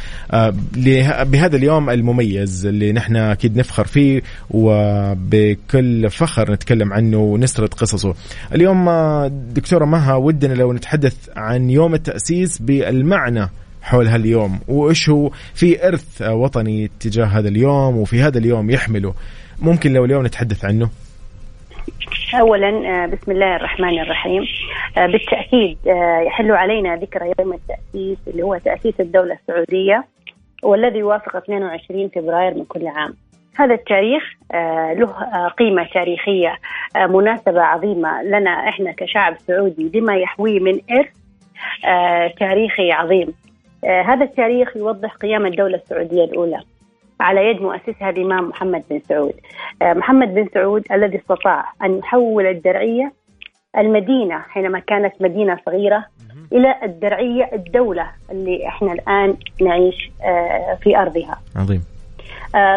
[1.24, 8.14] بهذا اليوم المميز اللي نحن أكيد نفخر فيه وبكل فخر نتكلم عنه ونسرد قصصه.
[8.54, 8.90] اليوم
[9.54, 13.48] دكتورة مها ودنا لو نتحدث عن يوم التأسيس بالمعنى.
[13.82, 14.60] حول هاليوم.
[14.68, 19.14] وإيش هو في إرث وطني تجاه هذا اليوم وفي هذا اليوم يحمله؟
[19.62, 20.90] ممكن لو اليوم نتحدث عنه.
[22.34, 24.42] اولا آه، بسم الله الرحمن الرحيم.
[24.98, 30.04] آه، بالتأكيد آه، يحل علينا ذكرى يوم التأسيس اللي هو تأسيس الدولة السعودية
[30.62, 33.14] والذي يوافق 22 فبراير من كل عام.
[33.56, 34.22] هذا التاريخ
[34.98, 35.06] له
[35.48, 36.56] قيمة تاريخية
[36.96, 41.12] مناسبة عظيمة لنا إحنا كشعب سعودي لما يحويه من إرث
[42.38, 43.34] تاريخي عظيم.
[43.84, 46.60] هذا التاريخ يوضح قيام الدولة السعودية الأولى
[47.20, 49.34] على يد مؤسسها الإمام محمد بن سعود.
[49.82, 53.12] آه، محمد بن سعود الذي استطاع أن يحول الدرعية
[53.78, 56.04] المدينة حينما كانت مدينة صغيرة
[56.52, 61.40] إلى الدرعية الدولة اللي إحنا الآن نعيش آه، في أرضها.
[61.56, 61.84] عظيم.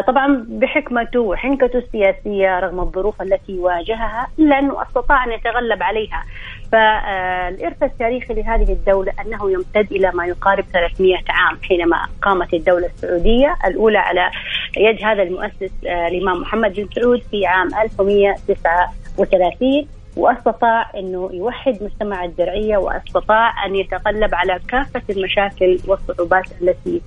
[0.08, 6.24] طبعا بحكمته وحنكته السياسية رغم الظروف التي واجهها إلا أنه استطاع أن يتغلب عليها.
[6.72, 13.56] فالإرث التاريخي لهذه الدولة أنه يمتد إلى ما يقارب 300 عام حينما قامت الدولة السعودية
[13.66, 14.32] الأولى على
[14.78, 22.26] يد هذا المؤسس آه، الإمام محمد بن سعود في عام 1139 وأستطاع أنه يوحد مجتمع
[22.26, 27.02] الدرعية وأستطاع أن يتغلب على كافة المشاكل والصعوبات التي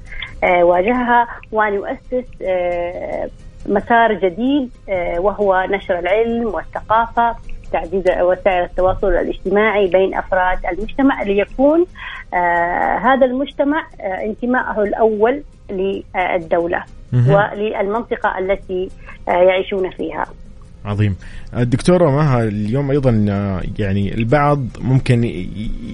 [0.44, 3.28] آه، واجهها وأن يؤسس آه،
[3.66, 4.70] مسار جديد
[5.18, 7.36] وهو نشر العلم والثقافة
[7.72, 11.86] تعزيز وسائل التواصل الاجتماعي بين أفراد المجتمع ليكون
[12.34, 16.84] آه هذا المجتمع آه انتمائه الأول للدولة
[17.34, 18.88] وللمنطقة التي
[19.28, 20.26] آه يعيشون فيها.
[20.86, 21.16] عظيم.
[21.56, 23.10] الدكتورة مها اليوم أيضا
[23.78, 25.46] يعني البعض ممكن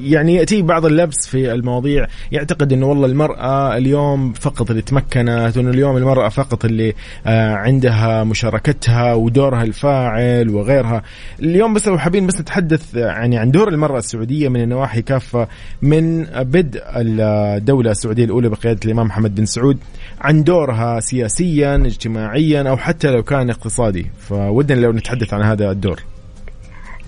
[0.02, 5.70] يعني يأتي بعض اللبس في المواضيع يعتقد أنه والله المرأة اليوم فقط اللي تمكنت وأنه
[5.70, 6.94] اليوم المرأة فقط اللي
[7.26, 11.02] آه، عندها مشاركتها ودورها الفاعل وغيرها.
[11.40, 15.48] اليوم بس لو حابين بس نتحدث يعني عن دور المرأة السعودية من النواحي كافة
[15.82, 19.78] من بدء الدولة السعودية الأولى بقيادة الإمام محمد بن سعود
[20.20, 24.06] عن دورها سياسيا اجتماعيا أو حتى لو كان اقتصادي.
[24.18, 26.02] فودنا لو نتحدث عن هذا الدور.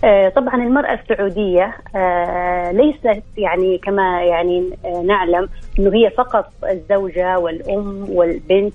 [0.05, 7.39] آه، طبعا المرأة السعودية آه، ليست يعني كما يعني آه، نعلم إنه هي فقط الزوجة
[7.39, 8.75] والأم والبنت.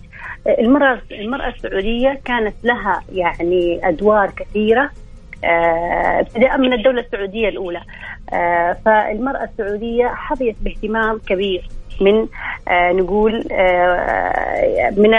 [0.59, 4.89] المرأة المرأة السعودية كانت لها يعني أدوار كثيرة
[5.43, 7.81] ابتداء من الدولة السعودية الأولى.
[8.85, 11.69] فالمرأة السعودية حظيت باهتمام كبير
[12.01, 12.27] من
[12.71, 13.31] نقول
[14.97, 15.13] من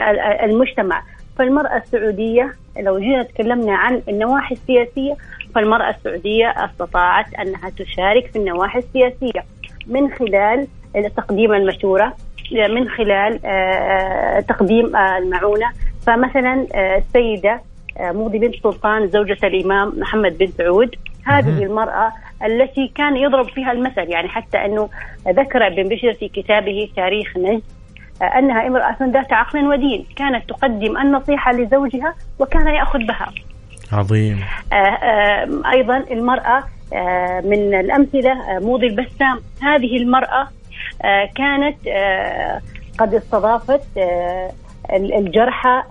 [0.44, 1.02] المجتمع.
[1.40, 5.16] فالمرأة السعودية لو جينا تكلمنا عن النواحي السياسية
[5.54, 9.44] فالمرأة السعودية استطاعت أنها تشارك في النواحي السياسية
[9.86, 10.66] من خلال
[11.16, 12.16] تقديم المشورة
[12.52, 15.66] من خلال آه، تقديم آه، المعونة.
[16.06, 17.60] فمثلا آه، السيدة
[18.00, 20.94] موضي بنت سلطان زوجة الإمام محمد بن سعود.
[21.24, 22.12] هذه المرأة
[22.44, 24.88] التي كان يضرب فيها المثل يعني حتى أنه
[25.28, 27.62] ذكر ابن بشر في كتابه تاريخ نجد
[28.22, 30.06] أنها امرأة ذات عقل ودين.
[30.16, 33.32] كانت تقدم النصيحة لزوجها وكان يأخذ بها.
[33.92, 34.40] عظيم.
[34.72, 39.40] آه، آه، أيضا المرأة آه، من الأمثلة موضي البسام.
[39.62, 40.48] هذه المرأة
[41.36, 41.76] كانت
[42.98, 43.82] قد استضافت
[44.92, 45.82] الجرحى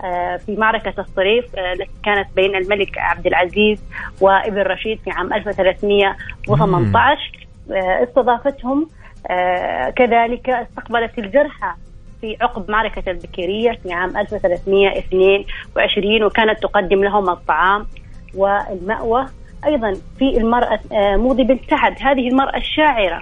[0.45, 3.83] في معركة الصريف التي كانت بين الملك عبد العزيز
[4.21, 7.47] وابن رشيد في عام 1318
[8.03, 8.89] استضافتهم
[9.95, 11.73] كذلك استقبلت الجرحى
[12.21, 17.85] في عقب معركة البكيرية في عام 1322 وكانت تقدم لهم الطعام
[18.35, 19.25] والمأوى.
[19.65, 23.21] أيضا في المرأة آه، موضي بنت سعد هذه المرأة الشاعرة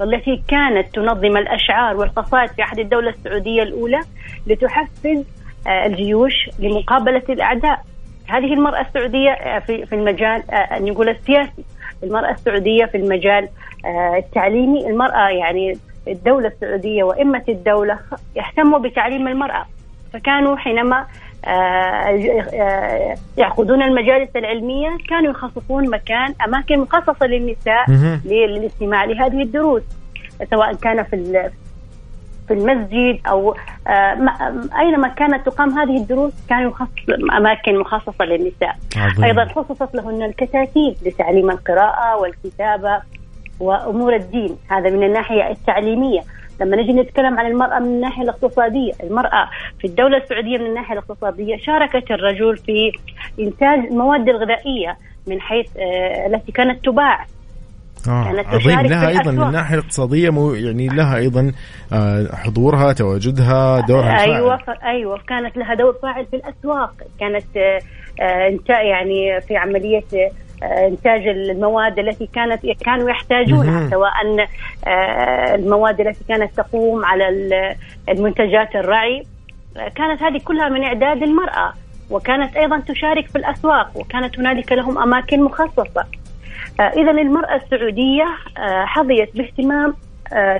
[0.00, 4.00] والتي كانت تنظم الأشعار والقصائد في عهد الدولة السعودية الأولى
[4.46, 5.24] لتحفز
[5.66, 7.84] آه، الجيوش لمقابلة الأعداء.
[8.26, 11.64] هذه المرأة السعودية آه، في المجال نقول السياسي.
[12.02, 13.48] المرأة السعودية في المجال
[14.16, 14.86] التعليمي.
[14.86, 17.98] المرأة يعني الدولة السعودية وإمة الدولة
[18.36, 19.66] يهتموا بتعليم المرأة
[20.12, 21.06] فكانوا حينما
[23.36, 27.90] يعقدون المجالس العلمية كانوا يخصصون مكان أماكن مخصصة للنساء
[28.24, 29.82] للاستماع لهذه الدروس
[30.50, 31.50] سواء كان في
[32.48, 33.56] في المسجد أو
[34.78, 36.90] أينما كانت تقام هذه الدروس كانوا يخصص
[37.36, 38.76] أماكن مخصصة للنساء.
[38.96, 39.24] عظيم.
[39.24, 43.00] أيضا خصصت لهن الكتاتيب لتعليم القراءة والكتابة
[43.60, 46.20] وأمور الدين، هذا من الناحية التعليمية.
[46.60, 49.48] لما نجي نتكلم عن المرأة من الناحية الاقتصادية المرأة
[49.80, 52.92] في الدولة السعودية من الناحية الاقتصادية شاركت الرجل في
[53.40, 55.66] إنتاج المواد الغذائية من حيث
[56.26, 57.26] التي كانت تباع.
[58.08, 58.80] آه عظيم.
[58.80, 61.52] لها أيضا من الناحية الاقتصادية مو يعني لها أيضا
[62.32, 64.78] حضورها تواجدها دورها أيوه فاعل.
[64.82, 66.94] أيوه كانت لها دور فاعل في الأسواق.
[67.20, 67.56] كانت
[68.68, 70.04] يعني في عملية
[70.62, 74.12] إنتاج المواد التي كانت كانوا يحتاجونها سواء
[75.54, 77.28] المواد التي كانت تقوم على
[78.08, 79.26] المنتجات الرعي.
[79.94, 81.72] كانت هذه كلها من إعداد المرأة
[82.10, 86.04] وكانت أيضا تشارك في الأسواق وكانت هنالك لهم أماكن مخصصة.
[86.80, 88.26] اذا المرأة السعودية
[88.84, 89.94] حظيت باهتمام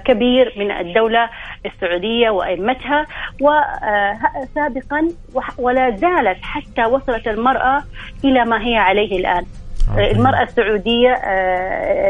[0.04, 1.30] كبير من الدولة
[1.66, 3.06] السعودية وأئمتها
[3.40, 5.08] وسابقا
[5.58, 7.84] ولا زالت حتى وصلت المرأة
[8.24, 9.44] إلى ما هي عليه الآن.
[9.96, 11.08] المرأة السعودية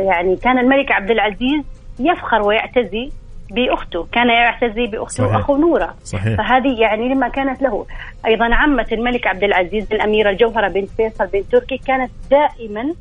[0.09, 1.65] يعني كان الملك عبد العزيز
[1.99, 3.11] يفخر ويعتزي
[3.51, 5.37] بأخته، كان يعتزي بأخته صحيح.
[5.37, 6.37] اخو نورة صحيح.
[6.37, 7.87] فهذه يعني لما كانت له
[8.27, 12.95] أيضا عمة الملك عبد العزيز الاميره الجوهرة بنت فيصل بنت تركي كانت دائما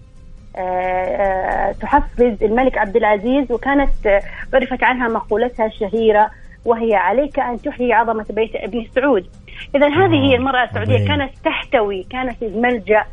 [1.81, 4.21] تحفز الملك عبد العزيز وكانت
[4.53, 6.29] عرفت عنها مقولتها الشهيرة
[6.65, 9.27] وهي عليك أن تحيي عظمة بيت ابن سعود.
[9.75, 13.03] إذا هذه هي المرأة السعودية كانت تحتوي كانت الملجأ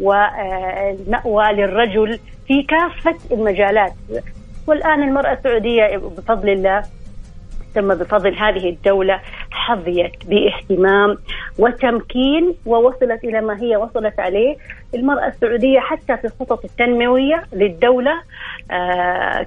[0.00, 3.92] والمأوى للرجل في كافة المجالات.
[4.66, 6.82] والآن المرأة السعودية بفضل الله
[7.74, 11.18] ثم بفضل هذه الدولة حظيت باهتمام
[11.58, 14.56] وتمكين ووصلت إلى ما هي وصلت عليه
[14.94, 18.22] المرأة السعودية حتى في الخطط التنموية للدولة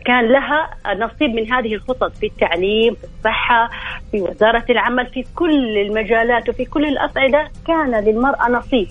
[0.05, 3.69] كان لها نصيب من هذه الخطط في التعليم في الصحة
[4.11, 8.87] في وزارة العمل في كل المجالات وفي كل الأصعدة كان للمرأة نصيب.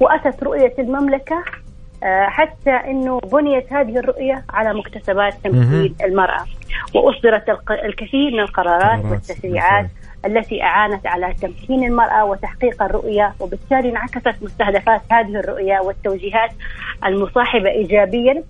[0.00, 1.44] وأتت رؤية المملكة
[2.04, 6.44] حتى إنه بنيت هذه الرؤية على مكتسبات تمكين المرأة
[6.94, 9.86] وأصدرت الكثير من القرارات والتشريعات
[10.26, 16.50] التي أعانت على تمكين المرأة وتحقيق الرؤية وبالتالي انعكست مستهدفات هذه الرؤية والتوجيهات
[17.06, 18.42] المصاحبة ايجابيا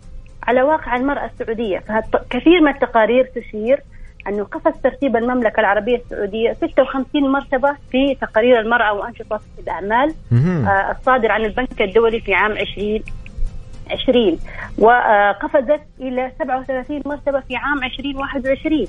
[0.42, 1.78] على واقع المرأة السعودية.
[1.78, 3.80] فكثير من التقارير تشير
[4.28, 10.14] أنه قفز ترتيب المملكة العربية السعودية 56 مرتبة في تقارير المرأة وأنشطة الأعمال
[10.66, 13.00] آه الصادر عن البنك الدولي في عام 20
[13.90, 14.38] 20
[14.79, 18.87] وقفزت إلى 37 مرتبة في عام 2021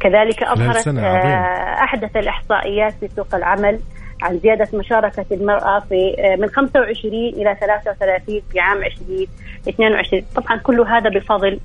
[0.00, 3.80] كذلك أظهرت آه أحدث الإحصائيات في سوق العمل
[4.22, 11.10] عن زيادة مشاركة المرأة في من 25 إلى 33 في عام 2022 طبعا كل هذا
[11.10, 11.60] بفضل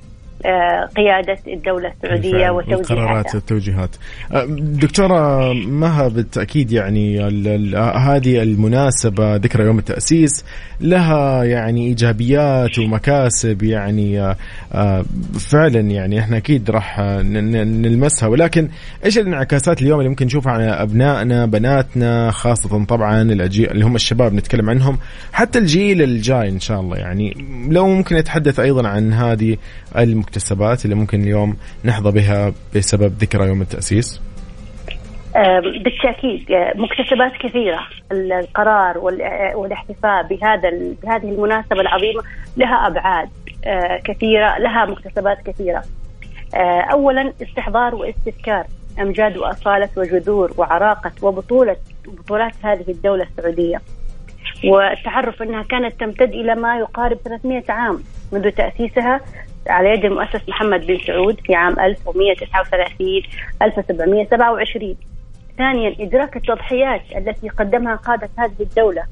[0.96, 2.94] قيادة الدولة السعودية وتوجيهاتها.
[2.94, 3.90] القرارات والتوجيهات.
[4.58, 7.20] دكتورة مها بالتأكيد يعني
[7.96, 10.44] هذه المناسبة ذكرى يوم التأسيس
[10.80, 14.34] لها يعني إيجابيات ومكاسب يعني
[15.38, 18.28] فعلا يعني إحنا أكيد راح نلمسها.
[18.28, 18.68] ولكن
[19.04, 24.34] إيش الانعكاسات اليوم اللي ممكن نشوفها على أبنائنا بناتنا خاصة طبعا الأجيال اللي هم الشباب
[24.34, 24.98] نتكلم عنهم
[25.32, 29.56] حتى الجيل الجاي إن شاء الله يعني لو ممكن نتحدث أيضا عن هذه
[30.26, 34.20] المكتسبات اللي ممكن اليوم نحظى بها بسبب ذكرى يوم التأسيس؟
[35.84, 37.80] بالتأكيد مكتسبات كثيرة.
[38.12, 38.98] القرار
[39.56, 40.70] والاحتفاء بهذا
[41.02, 42.22] بهذه المناسبة العظيمة
[42.56, 43.28] لها أبعاد
[44.04, 45.82] كثيرة لها مكتسبات كثيرة.
[46.92, 48.66] اولا استحضار واستذكار
[49.00, 51.76] أمجاد وأصالة وجذور وعراقة وبطولة
[52.08, 53.80] بطولات هذه الدولة السعودية.
[54.64, 59.20] والتعرف أنها كانت تمتد إلى ما يقارب 300 عام منذ تأسيسها
[59.68, 63.22] على يد المؤسس محمد بن سعود في عام 1139
[63.62, 64.96] 1727
[65.58, 69.02] ثانيا إدراك التضحيات التي قدمها قادة هذه الدولة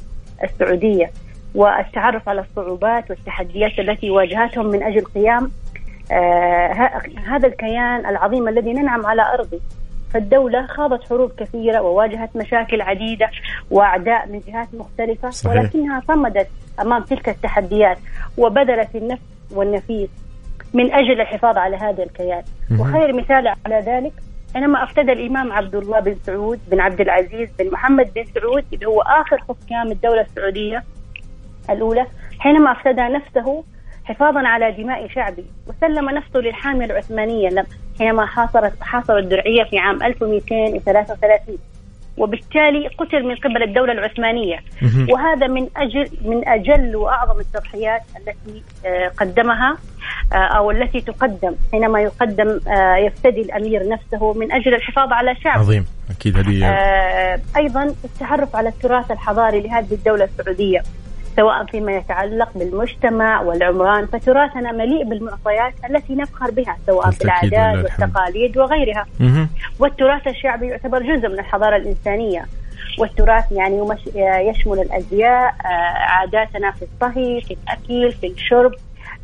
[0.44, 1.10] السعودية
[1.54, 5.50] والتعرف على الصعوبات والتحديات التي واجهتهم من أجل قيام
[6.12, 9.60] آه هذا الكيان العظيم الذي ننعم على أرضه.
[10.14, 13.30] فالدولة خاضت حروب كثيرة وواجهت مشاكل عديدة
[13.70, 15.60] وأعداء من جهات مختلفة صحيح.
[15.62, 16.48] ولكنها صمدت
[16.80, 17.98] أمام تلك التحديات
[18.38, 19.22] وبذلت النفس
[19.54, 20.08] والنفيس
[20.74, 22.42] من أجل الحفاظ على هذا الكيان
[22.80, 24.12] وخير مثال على ذلك
[24.54, 28.86] حينما أفتدى الإمام عبد الله بن سعود بن عبد العزيز بن محمد بن سعود اللي
[28.86, 30.84] هو آخر حكام الدولة السعودية
[31.70, 32.06] الأولى
[32.38, 33.64] حينما أفتدى نفسه
[34.04, 35.44] حفاظا على دماء شعبي.
[35.66, 37.66] وسلم نفسه للحامية العثمانية
[37.98, 41.58] حينما حاصرت حاصروا الدرعية في عام 1233
[42.16, 44.58] وبالتالي قتل من قبل الدولة العثمانية.
[45.10, 49.76] وهذا من أجل من أجل وأعظم التضحيات التي آه، قدمها
[50.32, 51.54] آه، أو التي تقدم.
[51.72, 55.86] حينما يقدم آه، يفتدي الأمير نفسه من أجل الحفاظ على شعبه عظيم.
[56.10, 56.64] أكيد هذه
[57.56, 60.82] أيضا التعرف على التراث الحضاري لهذه الدولة السعودية.
[61.36, 68.58] سواء فيما يتعلق بالمجتمع والعمران فتراثنا مليء بالمعطيات التي نفخر بها سواء في العادات والتقاليد
[68.58, 69.06] وغيرها.
[69.78, 72.44] والتراث الشعبي يعتبر جزء من الحضارة الإنسانية.
[72.98, 73.96] والتراث يعني
[74.50, 75.68] يشمل الأزياء آه،
[75.98, 78.72] عاداتنا في الطهي في الأكل في الشرب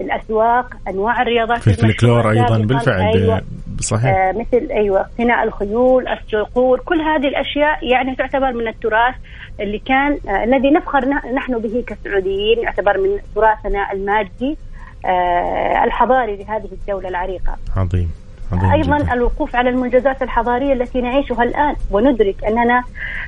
[0.00, 3.42] الأسواق أنواع الرياضات في الفلكلور أيضا بالفعل أيوة.
[3.80, 4.16] صحيح.
[4.16, 9.14] آه مثل أيوه اقتناء الخيول الصقور كل هذه الأشياء يعني تعتبر من التراث.
[9.60, 14.56] اللي كان آه الذي نفخر نحن به كسعوديين يعتبر من تراثنا المادي
[15.06, 18.10] آه الحضاري لهذه الدولة العريقة عظيم
[18.52, 19.12] أيضا جدا.
[19.12, 22.84] الوقوف على المنجزات الحضارية التي نعيشها الآن وندرك أننا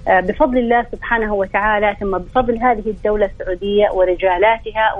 [0.08, 4.94] آه، بفضل الله سبحانه وتعالى ثم بفضل هذه الدولة السعودية ورجالاتها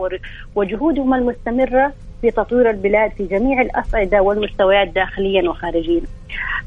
[0.55, 6.03] وجهودهم المستمرة في تطوير البلاد في جميع الأصعدة والمستويات داخليا وخارجيا.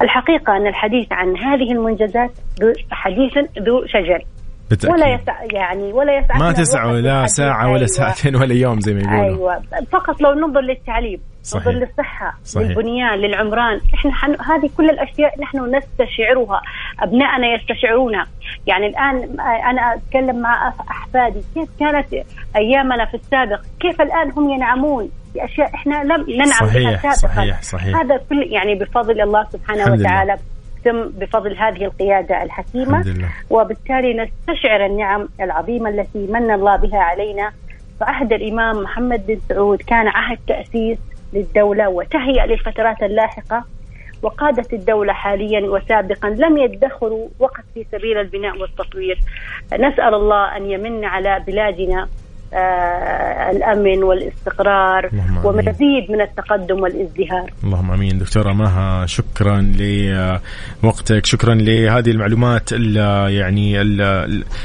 [0.01, 2.31] الحقيقة أن الحديث عن هذه المنجزات
[2.91, 4.25] حديث ذو شجر
[4.69, 4.95] بالتأكيد.
[4.95, 7.85] ولا يسع يعني ولا يسع ما تسع لا ساعة ولا أيوة.
[7.85, 9.61] ساعتين ولا يوم زي ما يقولوا أيوة
[9.91, 11.67] فقط لو ننظر للتعليم صحيح.
[11.67, 12.67] ننظر للصحة صحيح.
[12.67, 14.31] للبنيان للعمران إحنا حن...
[14.31, 16.61] هذه كل الأشياء نحن نستشعرها
[16.99, 18.25] أبنائنا يستشعرونها
[18.67, 22.13] يعني الآن أنا أتكلم مع أحفادي كيف كانت
[22.55, 27.03] أيامنا في السابق كيف الآن هم ينعمون بأشياء إحنا لم ننعم صحيح.
[27.03, 27.61] بها سابقا صحيح.
[27.61, 27.97] صحيح.
[27.97, 30.54] هذا كل يعني بفضل الله سبحانه وتعالى لله.
[30.85, 33.01] تتم بفضل هذه القيادة الحكيمة
[33.49, 37.51] وبالتالي نستشعر النعم العظيمة التي من الله بها علينا.
[37.99, 40.97] فعهد الإمام محمد بن سعود كان عهد تأسيس
[41.33, 43.63] للدولة وتهيئة للفترات اللاحقة
[44.21, 49.19] وقادة الدولة حاليا وسابقا لم يدخروا وقت في سبيل البناء والتطوير.
[49.73, 52.07] نسأل الله أن يمن على بلادنا
[53.51, 55.09] الأمن والاستقرار
[55.43, 57.51] ومزيد من التقدم والازدهار.
[57.63, 58.17] اللهم آمين.
[58.17, 59.61] دكتورة مها شكرا
[60.83, 62.95] لوقتك شكرا لهذه المعلومات ال
[63.31, 63.77] يعني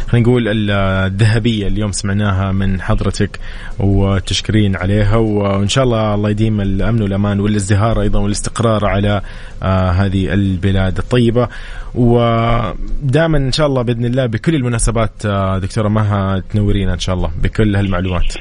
[0.09, 3.39] خلينا نقول الذهبية اليوم سمعناها من حضرتك
[3.79, 5.17] وتشكرين عليها.
[5.17, 9.23] وإن شاء الله الله يديم الأمن والأمان والازدهار أيضا والاستقرار على
[9.63, 11.49] آه، هذه البلاد الطيبة.
[11.95, 17.31] ودائما إن شاء الله بإذن الله بكل المناسبات آه، دكتورة مها تنورينا إن شاء الله
[17.43, 18.35] بكل هالمعلومات.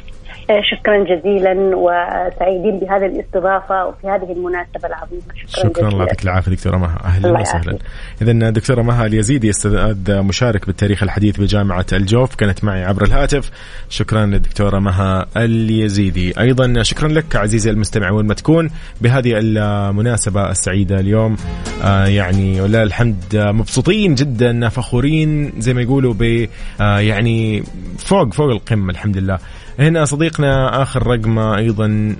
[0.71, 5.21] شكرا جزيلا وسعيدين بهذه الاستضافة وفي هذه المناسبة العظيمة.
[5.47, 6.99] شكرا شكرا الله يعطيك العافية دكتورة مها.
[7.03, 7.77] أهلا وسهلا.
[8.21, 12.35] اذا دكتورة مها اليزيدي أستاذ مشارك بالتاريخ الحديث بجامعة الجوف.
[12.35, 13.51] كانت معي عبر الهاتف.
[13.89, 16.39] شكرا للدكتورة مها اليزيدي.
[16.39, 18.69] أيضا شكرا لك عزيزي المستمع وين ما تكون
[19.01, 21.37] بهذه المناسبة السعيدة اليوم.
[21.83, 26.47] آه يعني ولله الحمد مبسوطين جدا فخورين زي ما يقولوا ب
[26.81, 27.63] آه يعني
[27.97, 29.39] فوق فوق القمة الحمد لله.
[29.79, 32.15] هنا صديقنا آخر رقمه أيضا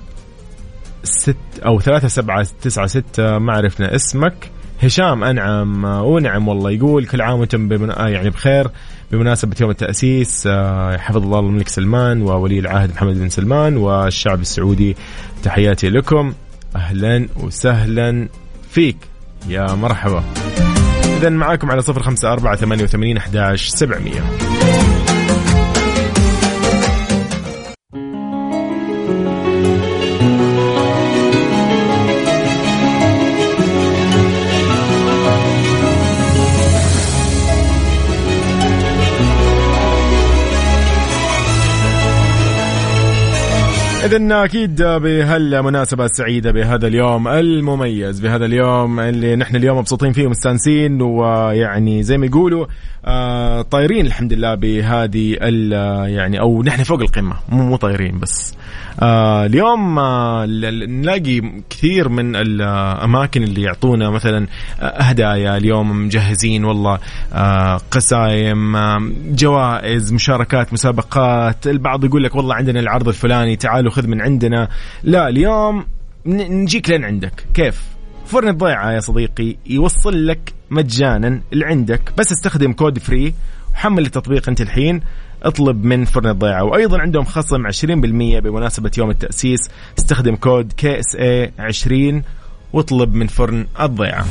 [1.04, 1.36] ست
[1.66, 4.50] أو ثلاثة سبعة تسعة ستة ما عرفنا اسمك.
[4.82, 7.90] هشام أنعم ونعم والله يقول كل عام وأنتم بمن...
[7.90, 8.70] آه يعني بخير.
[9.12, 14.96] بمناسبة يوم التأسيس آه حفظ الله الملك سلمان وولي العهد محمد بن سلمان والشعب السعودي
[15.42, 16.32] تحياتي لكم.
[16.76, 18.28] أهلا وسهلا
[18.70, 18.96] فيك.
[19.48, 20.24] يا مرحبا.
[21.18, 24.49] إذا معاكم على صفر خمسة أربعة ثمانية وثمانين أحداش سبعمية.
[44.12, 51.02] إذا أكيد بهالمناسبة السعيدة بهذا اليوم المميز بهذا اليوم اللي نحن اليوم مبسوطين فيه ومستانسين
[51.02, 52.66] ويعني زي ما يقولوا
[53.04, 55.36] آه طايرين الحمد لله بهذه
[56.06, 58.54] يعني أو نحن فوق القمة مو مو طايرين بس.
[59.02, 64.46] آه اليوم آه نلاقي كثير من الاماكن اللي يعطونا مثلا
[64.80, 65.56] هدايا.
[65.56, 66.98] اليوم مجهزين والله
[67.32, 71.66] آه قسايم آه جوائز مشاركات مسابقات.
[71.66, 74.68] البعض يقول لك والله عندنا العرض الفلاني تعالوا خذ من عندنا.
[75.02, 75.86] لا اليوم
[76.26, 77.44] نجيك لين عندك.
[77.54, 77.82] كيف؟
[78.30, 82.12] فرن الضيعه يا صديقي يوصل لك مجانا لين عندك.
[82.18, 83.34] بس استخدم code free
[83.72, 85.00] وحمل التطبيق أنت الحين.
[85.42, 89.60] اطلب من فرن الضيعه وأيضا عندهم خصم 20% بمناسبة يوم التأسيس.
[89.98, 92.22] استخدم code KSA 20
[92.72, 94.26] واطلب من فرن الضيعة.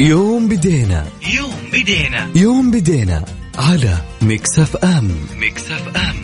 [0.00, 1.06] يوم بدينا.
[1.34, 2.28] يوم بدينا.
[2.34, 3.24] يوم بدينا
[3.58, 5.10] على Mix FM.
[5.40, 6.21] Mix FM.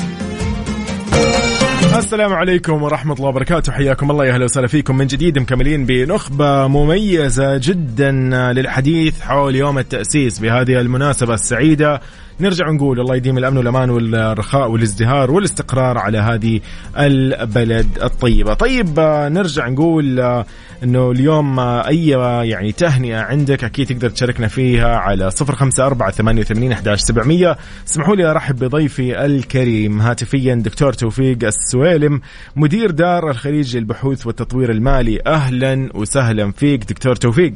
[1.97, 3.73] السلام عليكم ورحمة الله وبركاته.
[3.73, 4.27] حياكم الله.
[4.27, 5.39] يا أهلا وسهلا فيكم من جديد.
[5.39, 8.13] مكملين بنخبة مميزة جدا
[8.53, 12.01] للحديث حول يوم التأسيس بهذه المناسبة السعيدة.
[12.41, 16.61] نرجع نقول الله يديم الأمن والأمان والرخاء والازدهار والاستقرار على هذه
[16.99, 18.55] البلد الطيبة.
[18.55, 20.47] طيب آه، نرجع نقول آه،
[20.85, 22.09] إنه اليوم آه، أي
[22.51, 27.57] يعني تهنئة عندك أكيد تقدر تشاركنا فيها على 054 88 11 700
[27.87, 30.01] اسمحوا لي أرحب بضيفي الكريم.
[30.01, 32.21] هاتفيا دكتور توفيق السويلم
[32.57, 35.21] مدير دار الخليج للبحوث والتطوير المالي.
[35.27, 37.53] أهلا وسهلا فيك دكتور توفيق.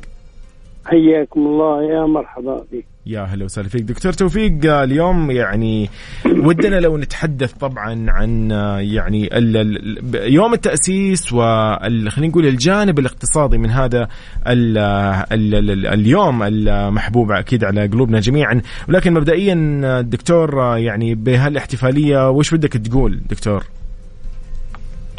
[0.84, 1.82] حياكم الله.
[1.82, 2.91] يا مرحبا بك.
[3.06, 3.82] يا هلا وسهلا فيك.
[3.82, 5.88] دكتور توفيق اليوم يعني
[6.26, 8.50] ودنا لو نتحدث طبعا عن
[8.80, 9.28] يعني
[10.14, 14.08] يوم التأسيس وخلينا نقول الجانب الاقتصادي من هذا
[14.46, 14.78] ال
[15.32, 18.60] ال ال اليوم المحبوب أكيد على قلوبنا جميعا.
[18.88, 23.64] ولكن مبدئيا دكتور يعني بهالإحتفالية وش بدك تقول دكتور؟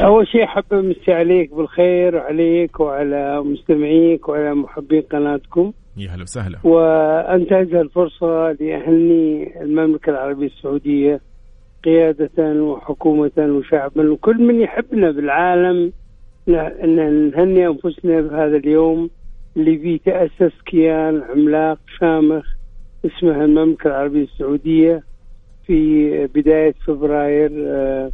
[0.02, 5.72] أول شيء حاب أمسي عليك بالخير وعليك وعلى مستمعيك وعلى محبين قناتكم.
[5.98, 6.58] يا هلا وسهلا.
[6.64, 11.22] وانتهز الفرصة لاهني المملكة العربية السعودية
[11.84, 15.91] قيادة وحكومة وشعبا وكل من يحبنا بالعالم
[16.48, 19.10] أن نهني أنفسنا بهذا اليوم.
[19.58, 22.46] اللي فيه تأسس كيان عملاق شامخ
[23.06, 25.04] اسمه المملكة العربية السعودية
[25.68, 28.12] في بداية فبراير آه،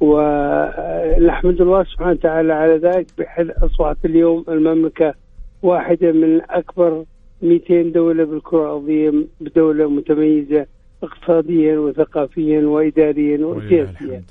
[0.00, 3.06] ونحمد الله سبحانه وتعالى على ذلك.
[3.18, 5.14] بحيث أصبحت اليوم المملكة
[5.62, 7.04] واحدة من أكبر
[7.42, 10.66] 200 دولة بالكرة الأرضية بدولة متميزة
[11.02, 14.22] اقتصاديا وثقافيا وإداريا وسياسيا.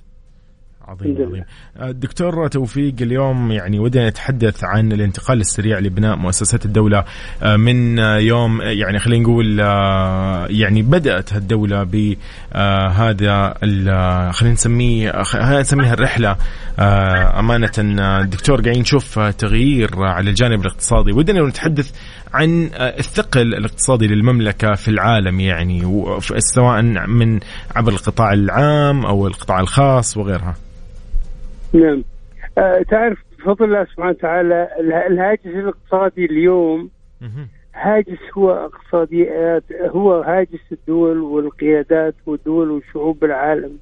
[0.87, 1.43] عظيم عظيم.
[1.81, 7.03] الدكتور توفيق اليوم يعني ودنا نتحدث عن الانتقال السريع لبناء مؤسسات الدولة.
[7.43, 13.53] آه، من يوم يعني خلينا نقول آه، يعني بدأت الدولة بهذا
[14.31, 16.35] خلينا نسميه خلينا نسميها الرحلة.
[16.79, 21.11] آه، أمانة الدكتور قاعدين نشوف تغيير على الجانب الاقتصادي.
[21.11, 21.91] ودنا نتحدث
[22.33, 22.69] عن
[22.99, 25.81] الثقل الاقتصادي للمملكة في العالم يعني
[26.37, 27.39] سواء من
[27.75, 30.55] عبر القطاع العام أو القطاع الخاص وغيرها.
[31.73, 32.03] نعم.
[32.57, 34.67] آه تعرف بفضل الله سبحانه وتعالى
[35.07, 36.89] الهاجس الاقتصادي اليوم
[37.73, 43.77] هاجس هو اقتصاديات هو هاجس الدول والقيادات والدول والشعوب بالعالم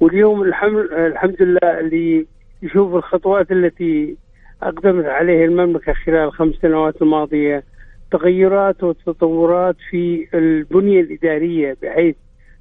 [0.00, 2.26] واليوم الحمد الحمد لله اللي
[2.62, 4.16] يشوف الخطوات التي
[4.62, 7.64] أقدمت عليها المملكة خلال الخمس سنوات الماضية
[8.10, 12.16] تغيرات وتطورات في البنية الإدارية بحيث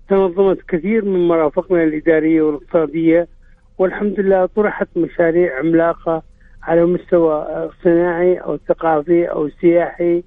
[0.09, 3.27] تنظمت كثير من مرافقنا الإدارية والاقتصادية
[3.77, 6.23] والحمد لله طرحت مشاريع عملاقة
[6.63, 10.23] على مستوى صناعي أو ثقافي أو سياحي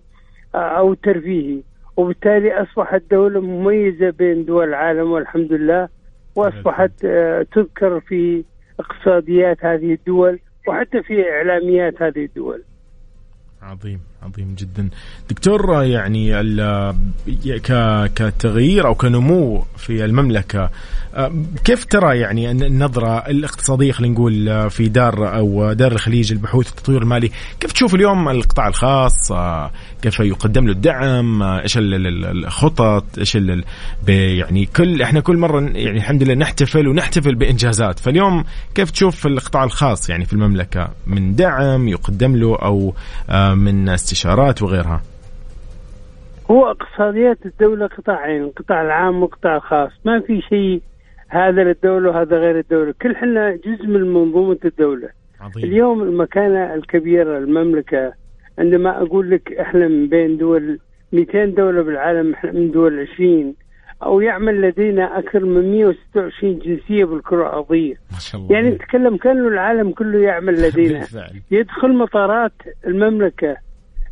[0.54, 1.62] أو ترفيهي.
[1.96, 5.88] وبالتالي أصبحت دولة مميزة بين دول العالم والحمد لله.
[6.36, 8.44] وأصبحت آه، تذكر في
[8.80, 10.38] اقتصاديات هذه الدول
[10.68, 12.62] وحتى في إعلاميات هذه الدول.
[13.62, 14.00] عظيم.
[14.22, 14.88] عظيم جدا.
[15.30, 16.32] دكتور يعني
[18.14, 20.70] كتغيير أو كنمو في المملكة
[21.64, 27.30] كيف ترى يعني النظرة الاقتصادية خلينا نقول في دار أو دار الخليج البحوث والتطوير المالي؟
[27.60, 29.32] كيف تشوف اليوم القطاع الخاص؟
[30.02, 33.38] كيف يقدم له الدعم؟ إيش الخطط؟ إيش
[34.08, 37.98] يعني كل إحنا كل مرة يعني الحمد لله نحتفل ونحتفل بإنجازات.
[37.98, 38.44] فاليوم
[38.74, 42.94] كيف تشوف القطاع الخاص يعني في المملكة؟ من دعم يقدم له أو
[43.54, 45.02] من استشارات وغيرها.
[46.50, 50.82] هو اقتصاديات الدولة قطاعين القطاع العام والقطاع الخاص ما في شيء
[51.28, 52.94] هذا للدولة وهذا غير الدولة.
[53.02, 55.08] كل حنا جزء من منظومة الدولة.
[55.40, 55.64] عظيم.
[55.64, 58.12] اليوم المكانة الكبيرة المملكة
[58.58, 60.78] عندما أقول لك إحنا من بين دول
[61.12, 63.54] 200 دولة بالعالم إحنا من دول 20
[64.02, 67.94] أو يعمل لدينا أكثر من 126 جنسية بالكرة الأرضية.
[68.12, 68.54] ما شاء الله.
[68.56, 71.06] يعني نتكلم كأنه العالم كله يعمل لدينا.
[71.50, 72.52] يدخل مطارات
[72.86, 73.56] المملكة.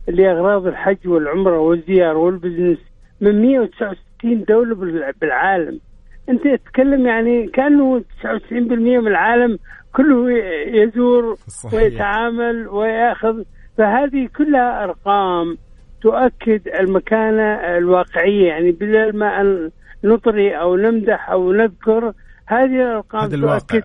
[0.09, 2.79] لاغراض الحج والعمرة والزيارة والبزنس
[3.21, 4.75] من 169 دولة
[5.21, 5.81] بالعالم.
[6.29, 8.53] أنت تتكلم يعني كأنه 99%
[9.01, 9.59] من العالم
[9.97, 10.31] كله
[10.67, 11.75] يزور صحيح.
[11.75, 13.43] ويتعامل ويأخذ.
[13.79, 15.57] فهذه كلها أرقام
[16.03, 18.49] تؤكد المكانة الواقعية.
[18.49, 19.71] يعني بدل ما أن
[20.05, 22.13] نطري أو نمدح أو نذكر
[22.47, 23.83] هذه الأرقام تؤكد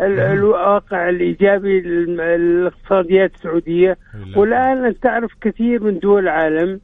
[0.00, 3.98] الواقع الإيجابي للاقتصاديات السعودية.
[4.36, 6.80] والآن انت تعرف كثير من دول العالم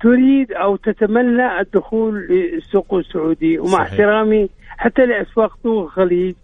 [0.00, 3.58] تريد أو تتمنى الدخول للسوق السعودي.
[3.58, 3.90] ومع صحيح.
[3.90, 6.34] احترامي حتى لأسواق دول الخليج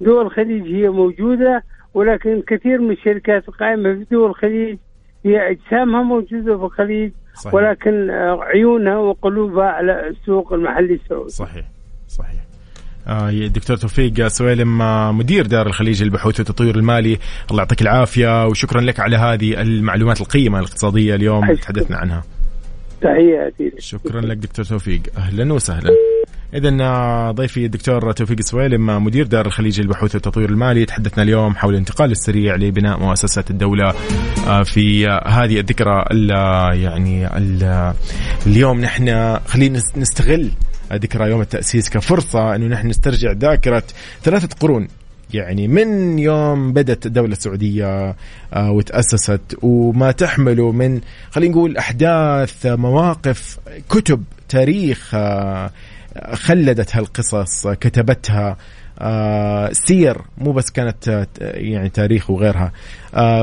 [0.00, 1.62] دول الخليج هي موجودة
[1.94, 4.78] ولكن كثير من الشركات القائمة في دول الخليج
[5.24, 7.54] هي أجسامها موجودة في الخليج صحيح.
[7.54, 11.30] ولكن عيونها وقلوبها على السوق المحلي السعودي.
[11.30, 11.64] صحيح.
[12.08, 12.47] صحيح.
[13.08, 14.78] الدكتور توفيق سويلم
[15.18, 17.18] مدير دار الخليج للبحوث والتطوير المالي.
[17.50, 22.24] الله يعطيك العافية وشكرا لك على هذه المعلومات القيمة الاقتصادية اليوم تحدثنا عنها.
[23.00, 25.00] تحياتي شكرا لك دكتور توفيق.
[25.16, 25.90] أهلا وسهلا.
[26.54, 30.84] إذا ضيفي الدكتور توفيق السويلم مدير دار الخليج للبحوث والتطوير المالي.
[30.84, 33.94] تحدثنا اليوم حول الانتقال السريع لبناء مؤسسة الدولة
[34.46, 36.04] آه، في هذه الذكرى
[36.82, 37.28] يعني
[38.46, 40.50] اليوم نحن خلينا نستغل
[40.92, 43.82] ذكرى يوم التأسيس كفرصة أنه نحن نسترجع ذاكرة
[44.22, 44.88] ثلاثة قرون.
[45.34, 48.16] يعني من يوم بدأت الدولة السعودية
[48.54, 53.58] آه، وتأسست وما تحمله من خلينا نقول أحداث مواقف
[53.88, 55.70] كتب تاريخ آه،
[56.32, 58.56] خلدت هالقصص كتبتها
[59.00, 62.72] آه سير مو بس كانت يعني تاريخ وغيرها.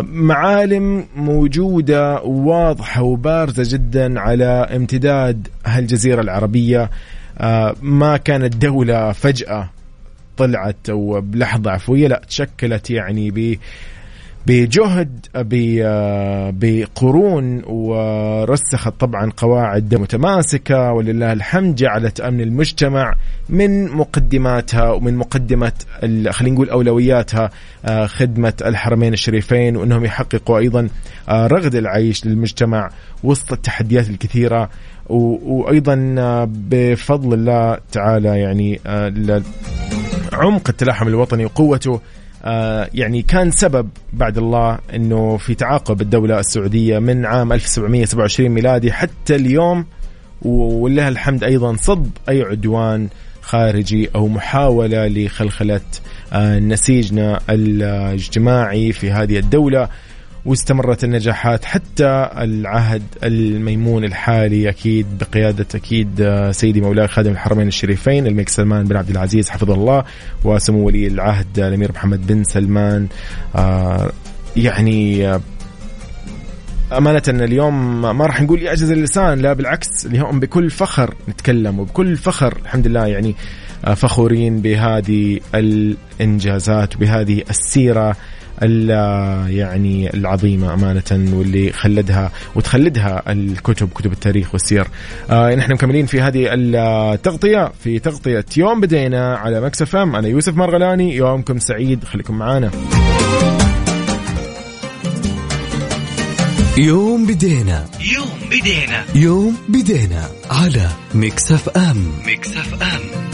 [0.04, 6.90] معالم موجودة واضحة وبارزة جدا على امتداد هالجزيرة العربية.
[7.82, 9.70] ما كانت دولة فجأة
[10.38, 13.32] طلعت أو بلحظه عفوية لا تشكلت يعني
[14.48, 15.28] بجهد
[16.60, 23.14] بقرون ورسخت طبعا قواعد متماسكة ولله الحمد جعلت أمن المجتمع
[23.50, 25.72] من مقدماتها ومن مقدمة
[26.30, 27.50] خلينا نقول أولوياتها
[27.86, 30.90] آه، خدمة الحرمين الشريفين وأنهم يحققوا أيضا
[31.30, 32.90] آه، رغد العيش للمجتمع
[33.24, 34.70] وسط التحديات الكثيرة
[35.10, 38.80] وأيضا آه، بفضل الله تعالى يعني
[40.34, 42.02] عمق التلاحم الوطني وقوته
[42.94, 49.36] يعني كان سبب بعد الله إنه في تعاقب الدولة السعودية من عام 1727 ميلادي حتى
[49.36, 49.86] اليوم
[50.42, 53.08] ولله الحمد أيضا صد أي عدوان
[53.42, 55.82] خارجي أو محاولة لخلخلة
[56.34, 59.90] آه، نسيجنا الاجتماعي في هذه الدولة.
[60.46, 61.66] واستمرت النجاحات.
[61.66, 68.84] حتى العهد الميمون الحالي أكيد بقيادة أكيد آه، سيدي مولاي خادم الحرمين الشريفين الملك سلمان
[68.86, 70.04] بن عبد العزيز حفظه الله
[70.44, 73.08] وسمو ولي العهد الأمير محمد بن سلمان.
[73.56, 74.12] آه،
[74.56, 75.42] يعني آه،
[76.98, 82.58] أمانة اليوم ما راح نقول يعجز اللسان لا بالعكس اليوم بكل فخر نتكلم وبكل فخر
[82.62, 83.36] الحمد لله يعني
[83.96, 88.16] فخورين بهذه الإنجازات وبهذه السيرة.
[88.62, 94.88] يعني العظيمة أمانة واللي خلدها وتخلدها الكتب كتب التاريخ والسير.
[95.30, 100.16] آه نحن مكملين في هذه التغطية في تغطية يوم بدينا على مكسف ام.
[100.16, 102.72] أنا يوسف مرغلاني يومكم سعيد خليكم معانا.
[106.78, 107.86] يوم بدينا.
[108.16, 109.04] يوم بدينا.
[109.16, 112.12] يوم بدينا على Mix FM.
[112.28, 113.25] Mix FM.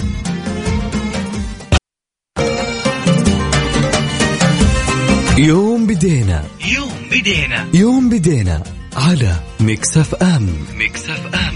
[5.42, 6.44] يوم بدينا.
[6.78, 7.68] يوم بدينا.
[7.74, 8.64] يوم بدينا
[8.96, 10.50] على Mix FM
[10.80, 11.54] Mix FM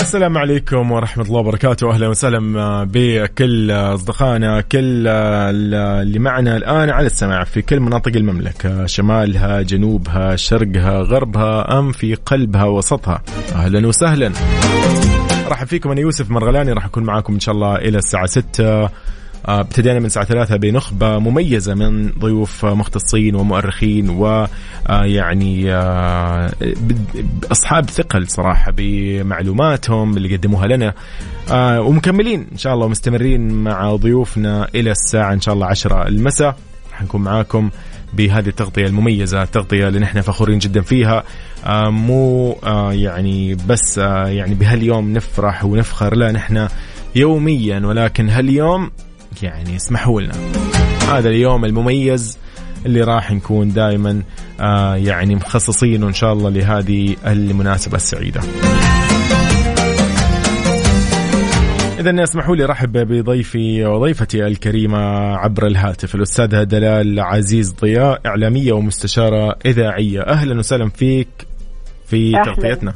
[0.00, 1.90] السلام عليكم ورحمة الله وبركاته.
[1.90, 8.86] أهلا وسهلا بكل أصدقائنا كل اللي معنا الآن على السماع في كل مناطق المملكة.
[8.86, 13.22] شمالها جنوبها شرقها غربها أم في قلبها وسطها.
[13.54, 14.32] أهلا وسهلا.
[15.48, 16.72] راح فيكم أنا يوسف مرغلاني.
[16.72, 18.90] راح أكون معاكم إن شاء الله إلى الساعة 6 آه،
[19.48, 26.74] ابتدينا من الساعة ثلاثة بنخبة مميزة من ضيوف مختصين ومؤرخين ويعني آه، آه،
[27.52, 30.94] أصحاب ثقل صراحة بمعلوماتهم اللي قدموها لنا.
[31.80, 36.56] ومكملين إن شاء الله ومستمرين مع ضيوفنا إلى الساعة إن شاء الله عشرة المساء.
[36.92, 37.70] حنكون معاكم
[38.12, 41.22] بهذه التغطية المميزة التغطية اللي نحن فخورين جدا فيها.
[41.66, 46.68] آه مو آه يعني بس آه يعني بهاليوم نفرح ونفخر لا نحن
[47.14, 48.90] يوميا ولكن هاليوم
[49.42, 50.34] يعني اسمحوا لنا
[51.12, 52.38] هذا اليوم المميز
[52.86, 54.22] اللي راح نكون دائما
[54.60, 58.40] آه يعني مخصصينه ان شاء الله لهذه المناسبة السعيدة.
[61.98, 64.98] إذا اسمحوا لي رحب بضيفي وضيفتي الكريمة
[65.36, 71.28] عبر الهاتف الأستاذة دلال عزيز ضياء إعلامية ومستشارة إذاعية أهلا وسهلا فيك
[72.06, 72.44] في أهلا.
[72.44, 72.94] تغطيتنا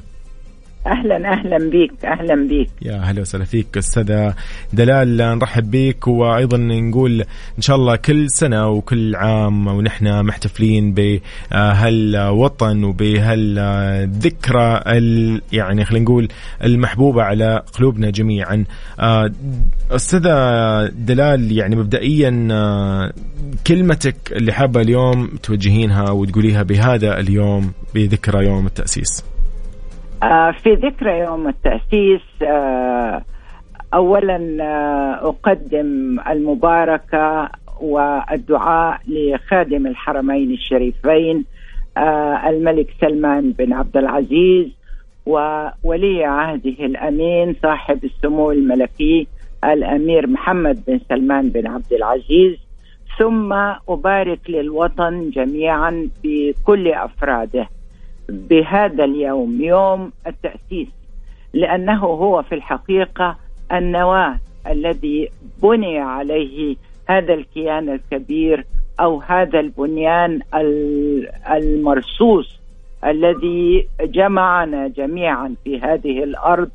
[0.86, 4.34] أهلا أهلا بك أهلا بك يا أهلا وسهلا فيك أستاذة
[4.72, 7.20] دلال نرحب بك وأيضا نقول
[7.56, 14.80] إن شاء الله كل سنة وكل عام ونحن محتفلين بهالوطن وبهالذكرى
[15.52, 16.28] يعني خلينا نقول
[16.64, 18.64] المحبوبة على قلوبنا جميعا.
[19.90, 22.30] أستاذة دلال يعني مبدئيا
[23.66, 29.24] كلمتك اللي حابة اليوم توجهينها وتقوليها بهذا اليوم بذكرى يوم التأسيس.
[29.24, 29.31] آه،
[30.62, 33.22] في ذكرى يوم التأسيس آه،
[33.94, 37.48] أولا آه، أقدم المباركة
[37.80, 41.44] والدعاء لخادم الحرمين الشريفين
[42.46, 44.68] الملك سلمان بن عبد العزيز
[45.26, 49.26] وولي عهده الأمين صاحب السمو الملكي
[49.64, 52.56] الأمير محمد بن سلمان بن عبد العزيز.
[53.18, 53.52] ثم
[53.88, 57.68] أبارك للوطن جميعا بكل أفراده.
[58.32, 60.88] بهذا اليوم يوم التأسيس
[61.52, 63.36] لأنه هو في الحقيقة
[63.72, 65.30] النواة الذي
[65.62, 66.76] بني عليه
[67.08, 68.64] هذا الكيان الكبير
[69.00, 70.40] أو هذا البنيان
[71.50, 72.60] المرصوص
[73.04, 76.70] الذي جمعنا جميعا في هذه الأرض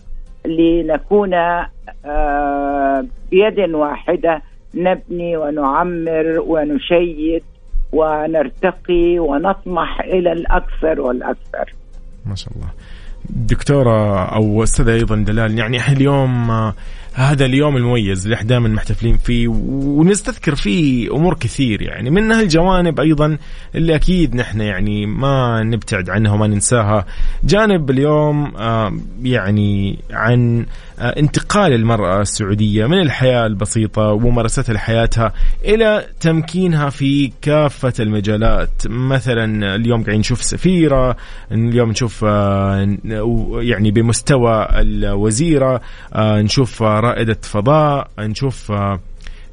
[0.46, 1.34] لنكون
[2.06, 4.42] آه، بيد واحدة
[4.76, 7.44] نبني ونعمر ونشيد
[7.92, 11.74] ونرتقي ونطمح إلى الأكثر والأكثر.
[12.26, 12.68] ما شاء الله.
[13.30, 16.74] دكتورة أو أستاذة أيضا دلال يعني إحنا اليوم آه،
[17.14, 23.00] هذا اليوم المميز اللي إحنا دائما محتفلين فيه ونستذكر فيه أمور كثير يعني منها الجوانب
[23.00, 23.38] أيضا
[23.76, 27.06] اللي أكيد نحن يعني ما نبتعد عنها وما ننساها
[27.44, 30.66] جانب اليوم آه، يعني عن
[31.00, 35.34] انتقال المرأة السعودية من الحياة البسيطة وممارستها لحياتها
[35.66, 38.70] إلى تمكينها في كافة المجالات.
[38.86, 41.18] مثلا اليوم قاعدين نشوف سفيرة
[41.52, 42.98] اليوم نشوف آه،
[43.62, 45.82] يعني بمستوى الوزيرة
[46.18, 48.72] نشوف رائدة فضاء نشوف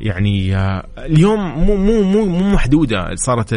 [0.05, 3.55] يعني آه، اليوم مو مو مو مو محدودة صارت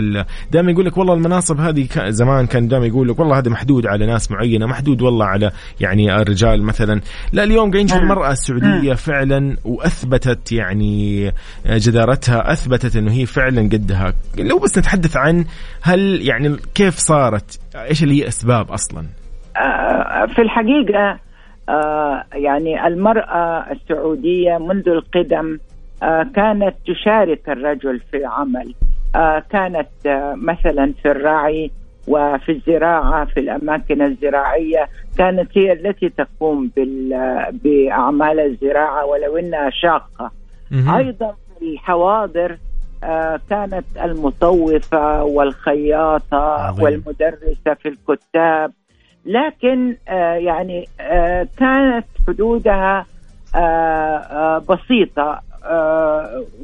[0.51, 4.05] دائما يقول لك والله المناصب هذه زمان كان دائما يقول لك والله هذا محدود على
[4.05, 7.01] ناس معينة محدود والله على يعني الرجال مثلا.
[7.33, 11.31] لا اليوم قاعدين نشوف المراه السعوديه فعلا وأثبتت يعني
[11.65, 14.13] جدارتها أثبتت إنه هي فعلا قدها.
[14.37, 15.45] لو بس نتحدث عن
[15.81, 19.05] هل يعني كيف صارت؟ إيش اللي هي أسباب أصلا؟
[19.57, 21.19] آه، في الحقيقة
[21.69, 25.66] آه، يعني المرأة السعودية منذ القدم آه،
[26.35, 28.73] كانت تشارك الرجل في العمل
[29.15, 31.71] آه، كانت آه، مثلا في الرعي
[32.07, 34.89] وفي الزراعة في الأماكن الزراعية.
[35.17, 36.71] كانت هي التي تقوم
[37.51, 40.31] بأعمال الزراعة ولو أنها شاقة.
[40.71, 42.57] أيضا في الحواضر
[43.49, 46.83] كانت المطوفة والخياطة عظيم.
[46.83, 48.71] والمدرسة في الكتاب.
[49.25, 49.95] لكن
[50.37, 50.87] يعني
[51.57, 53.05] كانت حدودها
[54.59, 55.41] بسيطة آه،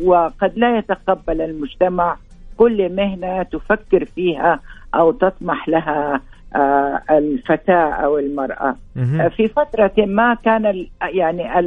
[0.03, 2.17] وقد لا يتقبل المجتمع
[2.57, 4.59] كل مهنة تفكر فيها
[4.95, 6.21] أو تطمح لها
[6.55, 8.75] آه، الفتاة أو المرأة.
[9.21, 11.59] آه، في فترة ما كان يعني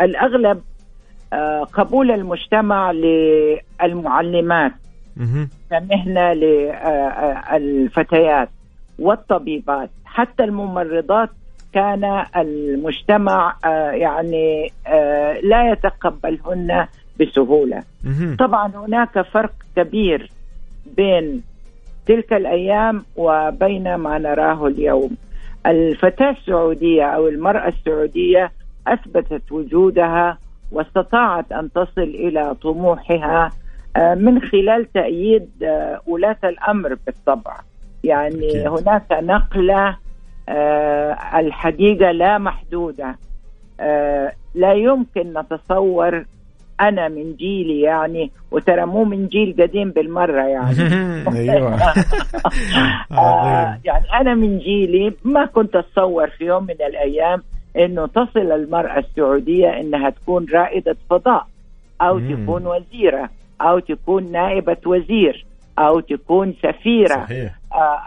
[0.00, 0.60] الأغلب
[1.72, 4.72] قبول المجتمع للمعلمات
[5.70, 6.32] كمهنة
[7.52, 8.48] للفتيات
[8.98, 11.30] والطبيبات حتى الممرضات
[11.72, 16.86] كان المجتمع آه، يعني آه، لا يتقبلهن
[17.20, 17.82] بسهولة.
[18.38, 20.30] طبعا هناك فرق كبير
[20.96, 21.42] بين
[22.06, 25.16] تلك الأيام وبين ما نراه اليوم.
[25.66, 28.52] الفتاة السعودية أو المرأة السعودية
[28.86, 30.38] أثبتت وجودها
[30.72, 33.50] واستطاعت أن تصل إلى طموحها
[33.96, 35.48] آه، من خلال تأييد
[36.06, 37.56] ولاة الأمر بالطبع
[38.04, 39.96] يعني هناك نقلة
[41.38, 43.16] الحقيقة لا محدودة.
[43.80, 46.24] آه، لا يمكن نتصور
[46.80, 50.76] أنا من جيلي يعني وترى مو من جيل قديم بالمرة يعني.
[51.52, 51.76] أيوه.
[53.18, 57.42] آه، يعني أنا من جيلي ما كنت أتصور في يوم من الأيام
[57.76, 61.46] إنه تصل المرأة السعودية إنها تكون رائدة فضاء
[62.00, 63.30] أو تكون وزيرة
[63.60, 65.46] أو تكون نائبة وزير
[65.78, 67.54] أو تكون سفيرة صحيح.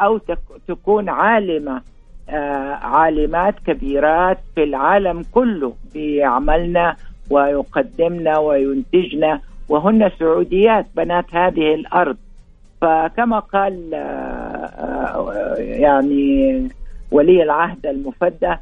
[0.01, 0.19] أو
[0.67, 1.75] تكون عالمة.
[1.75, 1.81] آه،
[2.81, 6.95] عالمات كبيرات في العالم كله بيعملنا
[7.29, 12.17] ويقدمنا وينتجنا وهن سعوديات بنات هذه الأرض.
[12.81, 16.67] فكما قال آه، آه، يعني
[17.11, 18.55] ولي العهد المفدى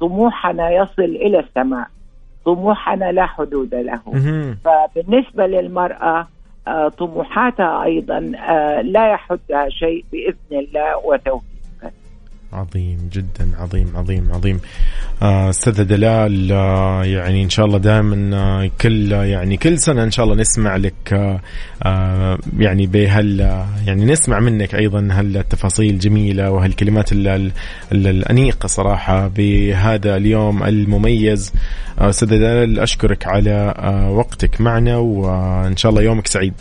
[0.00, 1.86] طموحنا يصل إلى السماء
[2.44, 4.00] طموحنا لا حدود له.
[4.64, 6.28] فبالنسبة للمرأة
[6.98, 8.20] طموحاتها أيضا
[8.82, 11.51] لا يحدها شيء بإذن الله وتوفيقه
[12.52, 14.60] عظيم جدا عظيم عظيم عظيم.
[15.22, 20.10] آه، أستاذ دلال آه يعني إن شاء الله دائما آه كل يعني كل سنة إن
[20.10, 21.40] شاء الله نسمع لك
[22.58, 23.40] يعني بهال
[23.86, 27.12] يعني نسمع منك أيضا هالتفاصيل الجميله وهالكلمات
[27.92, 31.52] الأنيقة صراحة بهذا اليوم المميز.
[31.98, 33.74] آه، أستاذ دلال أشكرك على
[34.10, 36.54] وقتك معنا وإن شاء الله يومك سعيد.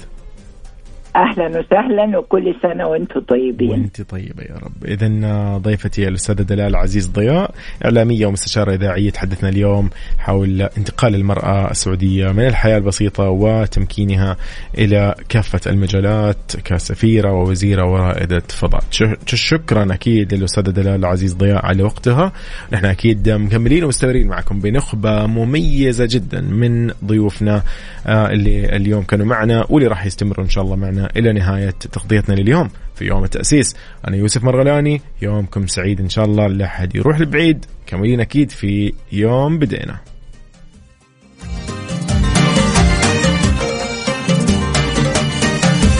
[1.15, 3.69] أهلا وسهلا وكل سنة وأنتم طيبين.
[3.71, 4.85] وأنت طيبة يا رب.
[4.85, 7.51] اذا ضيفتي الأستاذة دلال عزيز ضياء
[7.85, 14.37] إعلامية ومستشارة إذاعية تحدثنا اليوم حول انتقال المرأة السعودية من الحياة البسيطة وتمكينها
[14.77, 18.83] إلى كافة المجالات كسفيرة ووزيرة ورائدة فضاء.
[19.25, 22.31] شكرا أكيد للأستاذة دلال عزيز ضياء على وقتها.
[22.73, 27.63] نحن أكيد مكملين ومستمرين معكم بنخبة مميزة جدا من ضيوفنا
[28.07, 32.35] آه، اللي اليوم كانوا معنا واللي راح يستمروا إن شاء الله معنا إلى نهاية تغطيتنا
[32.35, 32.69] لليوم.
[32.95, 33.75] في يوم التأسيس
[34.07, 35.01] أنا يوسف مرغلاني.
[35.21, 36.47] يومكم سعيد إن شاء الله.
[36.47, 37.65] لا أحد يروح لبعيد.
[37.87, 39.99] كملين أكيد في يوم بدينا.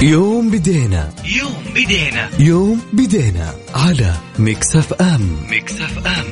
[0.02, 1.10] يوم بدينا.
[1.26, 2.30] يوم بدينا.
[2.40, 3.54] يوم بدينا.
[3.76, 5.38] على Mix FM.
[5.52, 6.26] Mix FM.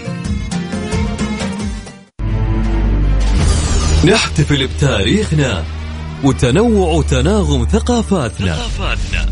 [4.09, 5.78] نحتفل بتاريخنا.
[6.23, 8.55] وتنوع وتناغم ثقافاتنا.
[8.55, 9.29] ثقافاتنا.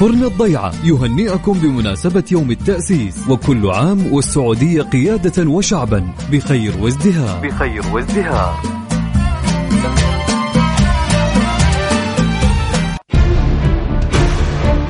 [0.00, 0.72] فرن الضيعة.
[0.84, 3.28] يهنئكم بمناسبة يوم التأسيس.
[3.28, 6.12] وكل عام والسعودية قيادة وشعبا.
[6.32, 7.48] بخير وازدهار.
[7.48, 8.62] بخير وازدهار.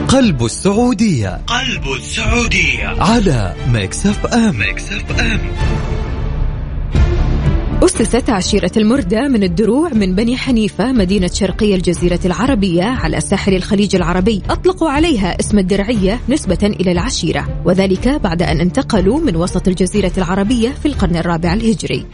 [0.08, 1.40] قلب السعودية.
[1.46, 2.86] قلب السعودية.
[3.02, 4.58] على Mix FM.
[4.58, 5.40] Mix FM.
[7.84, 13.96] أسست عشيرة المردة من الدروع من بني حنيفة مدينة شرقي الجزيرة العربية على ساحل الخليج
[13.96, 14.42] العربي.
[14.50, 17.62] أطلقوا عليها اسم الدرعية نسبة إلى العشيرة.
[17.64, 22.06] وذلك بعد أن انتقلوا من وسط الجزيرة العربية في القرن الرابع الهجري.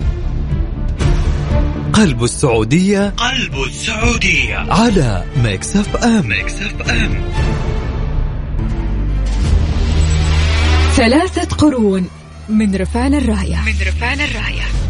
[1.92, 4.56] قلب السعودية قلب السعودية.
[4.56, 5.42] على FM.
[5.44, 7.14] Mix FM.
[10.96, 12.06] ثلاثة قرون
[12.48, 13.56] من رفعنا الراية.
[13.66, 14.85] من رفعنا الراية.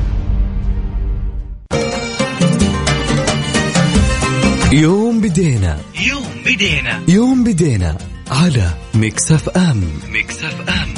[4.72, 5.78] يوم بدينا.
[6.08, 7.02] يوم بدينا.
[7.08, 7.98] يوم بدينا
[8.30, 10.94] على Mix FM Mix FM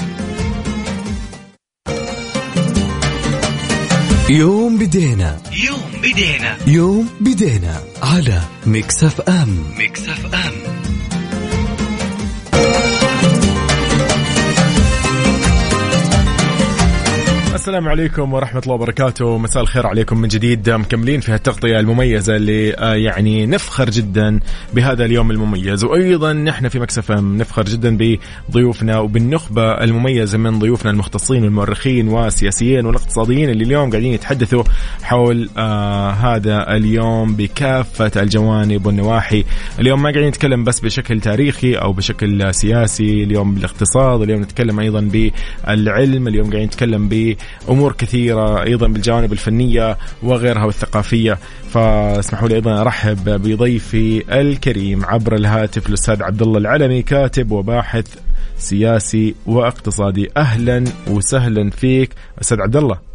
[4.31, 5.41] يوم بدينا.
[5.53, 6.57] يوم بدينا.
[6.67, 10.53] يوم بدينا على Mix FM Mix FM
[17.69, 19.39] السلام عليكم ورحمة الله وبركاته.
[19.39, 20.71] مساء الخير عليكم من جديد.
[20.71, 24.41] مكملين في هالتغطية المميزة اللي آه، يعني نفخر جدا
[24.75, 25.85] بهذا اليوم المميز.
[25.85, 27.99] وأيضا نحن في مكسف نفخر جدا
[28.49, 34.63] بضيوفنا وبالنخبة المميزة من ضيوفنا المختصين والمؤرخين والسياسيين والاقتصاديين اللي اليوم قاعدين يتحدثوا
[35.03, 39.45] حول آه هذا اليوم بكافة الجوانب والنواحي.
[39.81, 43.23] اليوم ما قاعدين نتكلم بس بشكل تاريخي أو بشكل سياسي.
[43.25, 46.29] اليوم بالاقتصاد اليوم نتكلم أيضا بالعلم.
[46.29, 47.09] اليوم قاعدين نتكلم
[47.69, 51.39] أمور كثيرة أيضا بالجوانب الفنية وغيرها والثقافية.
[51.71, 58.07] فاسمحوا لي أيضا أرحب بضيفي الكريم عبر الهاتف الأستاذ عبد الله العلمي كاتب وباحث
[58.59, 60.31] سياسي واقتصادي.
[60.37, 63.08] أهلا وسهلا فيك أستاذ عبد الله.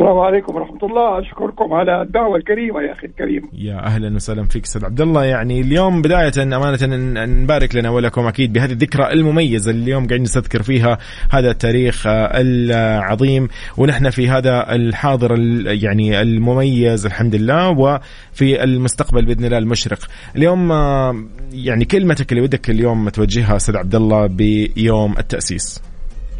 [0.00, 4.64] السلام عليكم ورحمة الله أشكركم على الدعوة الكريمة يا أخي الكريم يا أهلا وسهلا فيك
[4.64, 9.70] أستاذ عبد الله يعني اليوم بداية أمانة ن- نبارك لنا ولكم أكيد بهذه الذكرى المميزة
[9.70, 10.98] اللي اليوم قاعدين نستذكر فيها
[11.30, 19.44] هذا التاريخ العظيم ونحن في هذا الحاضر ال- يعني المميز الحمد لله وفي المستقبل بإذن
[19.44, 19.98] الله المشرق.
[20.36, 21.16] اليوم آه،
[21.52, 25.82] يعني كلمتك اللي ودك اليوم توجهها أستاذ عبد الله بيوم التأسيس.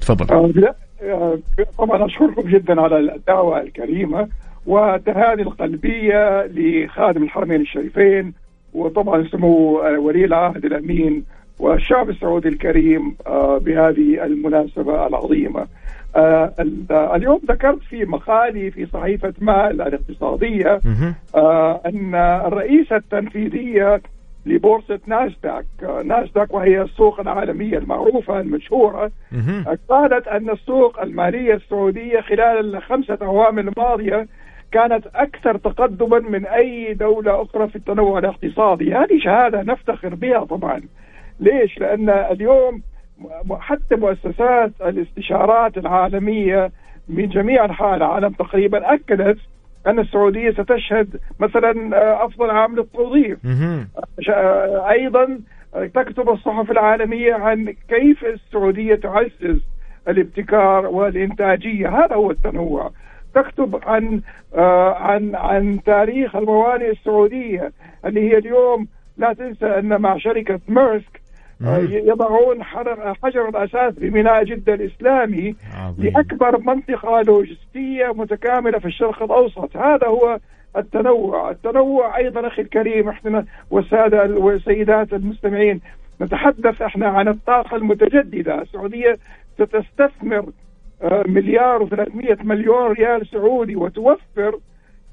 [0.01, 0.27] تفضل.
[1.03, 1.39] آه،
[1.79, 4.29] طبعا أشكركم جدا على الدعوة الكريمة
[4.67, 8.33] والتهاني القلبية لخادم الحرمين الشريفين
[8.75, 11.25] وطبعا سمو آه، ولي العهد الأمين
[11.59, 15.67] والشعب السعودي الكريم آه، بهذه المناسبة العظيمة
[16.17, 19.81] آه، ال- آه، اليوم ذكرت في مقالي في صحيفة مال.
[21.35, 22.15] آه، أن
[22.47, 24.01] الرئيسة التنفيذية
[24.49, 25.65] لبورصة ناسداك
[26.05, 29.11] ناسداك وهي السوق العالمية المعروفة المشهورة.
[29.89, 34.27] قالت أن السوق المالية السعودية خلال الخمسة أعوام الماضية
[34.73, 40.83] كانت أكثر تقدما من أي دولة أخرى في التنوع الاقتصادي هذه شهادة نفتخر بها طبعا
[41.41, 42.83] ليش؟ لأن اليوم
[43.61, 46.71] حتى مؤسسات الاستشارات العالمية
[47.09, 49.39] من جميع أنحاء العالم تقريبا أكدت
[49.87, 53.39] أن السعودية ستشهد مثلا آه، أفضل عام للتوظيف.
[54.21, 54.31] ش-
[54.91, 55.41] أيضا
[55.95, 59.61] تكتب الصحف العالمية عن كيف السعودية تعزز
[60.09, 61.89] الابتكار والإنتاجية.
[62.05, 62.91] هذا هو التنوع.
[63.35, 64.21] تكتب عن
[64.55, 67.73] آه عن عن تاريخ الموانئ السعودية
[68.05, 71.28] اللي هي اليوم لا تنسى أن مع شركة ميرسك آه،
[71.91, 72.63] يضعون
[73.23, 76.05] حجر الأساس بميناء جده الإسلامي عظيم.
[76.05, 80.39] لأكبر منطقة لوجستية متكاملة في الشرق الأوسط، هذا هو
[80.77, 85.81] التنوع، التنوع أيضا أخي الكريم إحنا والسادة والسيدات المستمعين
[86.21, 89.19] نتحدث إحنا عن الطاقة المتجددة، السعودية
[89.55, 90.47] ستستثمر
[91.03, 94.59] آه، مليار و300 مليون ريال سعودي وتوفر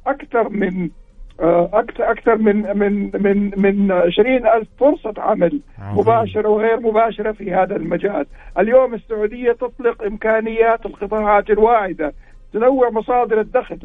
[0.07, 1.04] أكثر من آه،
[1.39, 7.75] أكثر أكثر من من من من 20 ألف فرصة عمل مباشرة وغير مباشرة في هذا
[7.75, 8.25] المجال.
[8.59, 12.13] اليوم السعودية تطلق إمكانيات القطاعات الواعدة
[12.53, 13.79] تنوع مصادر الدخل.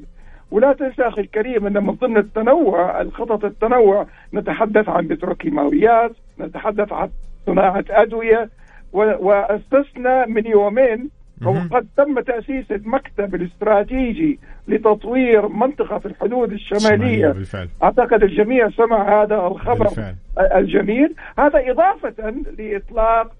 [0.50, 7.08] ولا تنسى أخي الكريم أن من ضمن التنوع الخطط التنوع نتحدث عن بتروكيماويات نتحدث عن
[7.46, 8.48] صناعة أدوية
[8.92, 11.10] وأستثنى من يومين
[11.46, 14.38] وقد تم تأسيس المكتب الاستراتيجي
[14.68, 17.68] لتطوير منطقة في الحدود الشمالية بالفعل.
[17.82, 20.14] أعتقد الجميع سمع هذا الخبر بالفعل.
[20.38, 23.32] الجميل هذا إضافة لإطلاق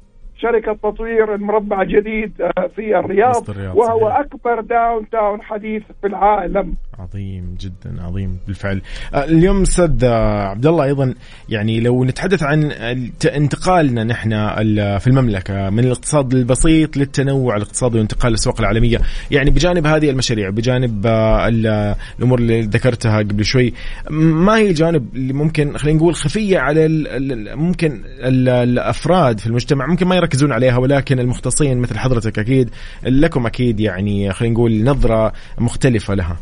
[0.43, 4.20] شركة تطوير المربع جديد آه، في الرياض, الرياض وهو صحيح.
[4.20, 6.74] أكبر داون تاون حديث في العالم.
[6.99, 8.82] عظيم جدا عظيم بالفعل.
[9.14, 11.14] آه، اليوم أستاذ آه، عبد الله أيضا
[11.49, 12.72] يعني لو نتحدث عن
[13.34, 14.30] انتقالنا نحن
[14.99, 18.99] في المملكة من الاقتصاد البسيط للتنوع الاقتصادي وانتقال الأسواق العالمية.
[19.30, 21.07] يعني بجانب هذه المشاريع بجانب
[22.18, 23.72] الأمور اللي ذكرتها قبل شوي
[24.11, 26.88] ما هي الجانب اللي ممكن خلينا نقول خفية على
[27.57, 32.70] ممكن الأفراد في المجتمع؟ ممكن ما يركزون عليها ولكن المختصين مثل حضرتك أكيد
[33.06, 36.36] لكم أكيد يعني خلينا نقول نظرة مختلفة لها.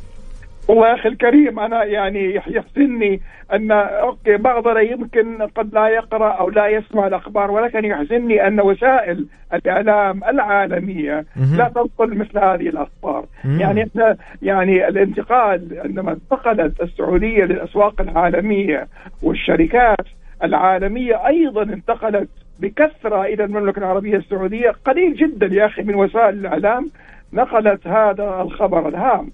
[0.69, 3.21] والله يا أخي الكريم أنا يعني يحزنني
[3.53, 9.27] أن أوكي بعضنا يمكن قد لا يقرأ أو لا يسمع الأخبار ولكن يحزنني أن وسائل
[9.55, 11.25] الإعلام العالمية
[11.57, 13.25] لا تنقل مثل هذه الأخبار.
[13.45, 18.87] يعني إحنا يعني الانتقال عندما انتقلت السعودية للأسواق العالمية
[19.23, 20.07] والشركات
[20.45, 22.29] العالمية أيضا انتقلت
[22.59, 24.71] بكثرة إلى المملكة العربية السعودية.
[24.85, 26.91] قليل جدا يا أخي من وسائل الإعلام
[27.33, 29.31] نقلت هذا الخبر الهام.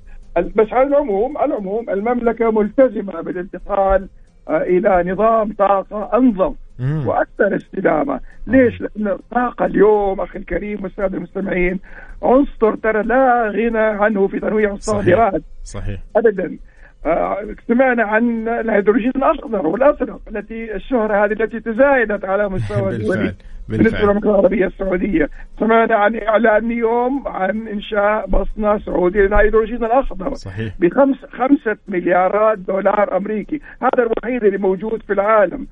[0.57, 4.09] بس على العموم العموم المملكة ملتزمة بالانتقال
[4.49, 6.55] آه، إلى نظام طاقة أنظم
[7.07, 11.81] وأكثر استدامة، ليش؟ لأن الطاقة اليوم أخي الكريم والسادة المستمعين
[12.23, 15.43] عنصر ترى لا غنى عنه في تنويع الصادرات.
[15.63, 16.01] صحيح, صحيح.
[16.17, 16.57] ابدا.
[17.69, 23.35] سمعنا عن الهيدروجين الاخضر والازرق التي الشهرة هذه التي تزايدت على مستوى بالفعل
[23.69, 25.31] بالنسبة للمملكة العربية السعودية،
[25.61, 30.75] سمعنا عن إعلان اليوم عن إنشاء مصنع سعودي للهيدروجين الاخضر صحيح.
[30.81, 35.67] بخمس خمسة مليارات دولار أمريكي، هذا الوحيد اللي موجود في العالم.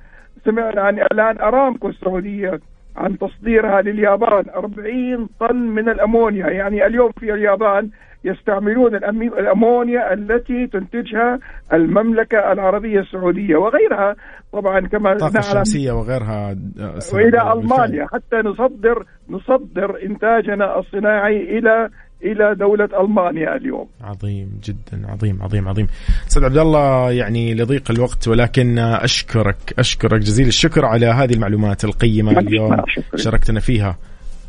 [0.44, 2.60] سمعنا عن إعلان أرامكو السعودية
[2.96, 7.90] عن تصديرها لليابان 40 طن من الأمونيا، يعني اليوم في اليابان
[8.24, 8.94] يستعملون
[9.38, 11.38] الأمونيا التي تنتجها
[11.72, 14.14] المملكة العربية السعودية وغيرها
[14.52, 16.56] طبعا كما الطاقة الشمسية وغيرها
[17.14, 21.88] وإلى ألمانيا حتى نصدر نصدر إنتاجنا الصناعي إلى
[22.24, 23.88] إلى دولة ألمانيا اليوم.
[24.00, 25.86] عظيم جدا عظيم عظيم عظيم.
[26.28, 32.38] أستاذ عبد الله يعني لضيق الوقت ولكن أشكرك أشكرك جزيل الشكر على هذه المعلومات القيمة
[32.38, 32.76] اليوم
[33.16, 33.98] شاركتنا فيها.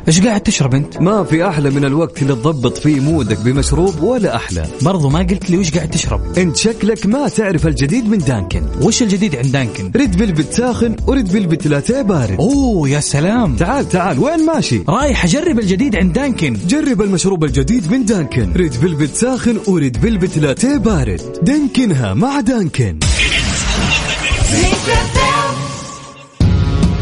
[0.10, 4.04] إيش قاعد تشرب أنت؟ ما في أحلى من الوقت اللي تضبط فيه mood ك بمشروب
[4.04, 4.66] ولا أحلى.
[4.82, 6.38] برضو ما قلت لي وش قاعد تشرب.
[6.38, 8.64] أنت شكلك ما تعرف الجديد من Dunkin.
[8.82, 12.40] وش الجديد عند Dunkin؟ red velvet ساخن و red velvet latte بارد.
[12.40, 13.56] أوه يا سلام.
[13.56, 16.58] تعال تعال وين ماشي؟ رايح أجرب الجديد عند Dunkin.
[16.68, 18.54] جرب المشروب الجديد من Dunkin.
[18.54, 21.22] red velvet ساخن و red velvet latte بارد.
[21.42, 23.00] Dunkin ها مع Dunkin.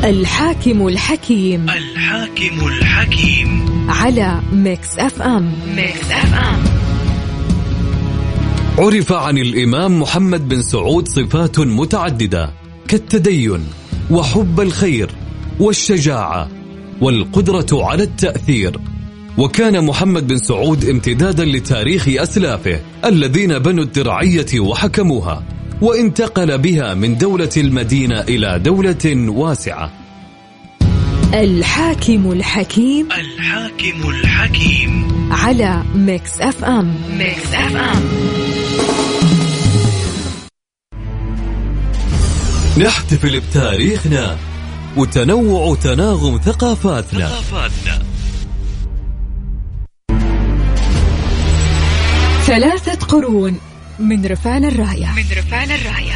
[0.04, 3.66] الحاكم الحكيم الحاكم الحكيم.
[3.90, 5.54] على Mix FM.
[5.76, 6.64] Mix FM.
[8.78, 12.54] عرف عن الإمام محمد بن سعود صفات متعددة
[12.88, 13.66] كالتدين
[14.12, 15.10] وحب الخير
[15.60, 16.50] والشجاعة
[17.02, 18.80] والقدرة على التأثير.
[19.38, 25.44] وكان محمد بن سعود امتدادا لتاريخ أسلافه الذين بنوا الدرعية وحكموها.
[25.82, 29.92] وانتقل بها من دولة المدينة إلى دولة واسعة.
[31.34, 35.08] الحاكم الحكيم الحاكم الحكيم.
[35.32, 36.96] على Mix FM.
[37.18, 38.04] Mix FM.
[42.78, 44.38] نحتفل بتاريخنا
[44.98, 47.28] وتنوع تناغم ثقافاتنا.
[47.28, 48.04] ثقافاتنا.
[52.46, 53.60] ثلاثة قرون.
[54.00, 55.08] من رفال الراية.
[55.16, 56.14] من رفال الراية.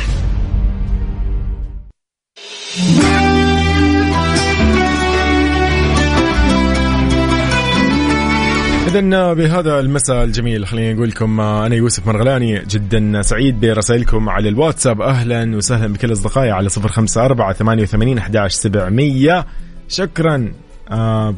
[8.88, 15.02] إذا بهذا المساء الجميل خليني أقول لكم أنا يوسف مرغلاني جدا سعيد برسائلكم على الواتساب.
[15.02, 19.46] أهلا وسهلا بكل أصدقائي على صفر خمسة أربعة ثمانية وثمانين أحداش سبعمية.
[19.88, 20.54] شكرا
[20.92, 21.36] آه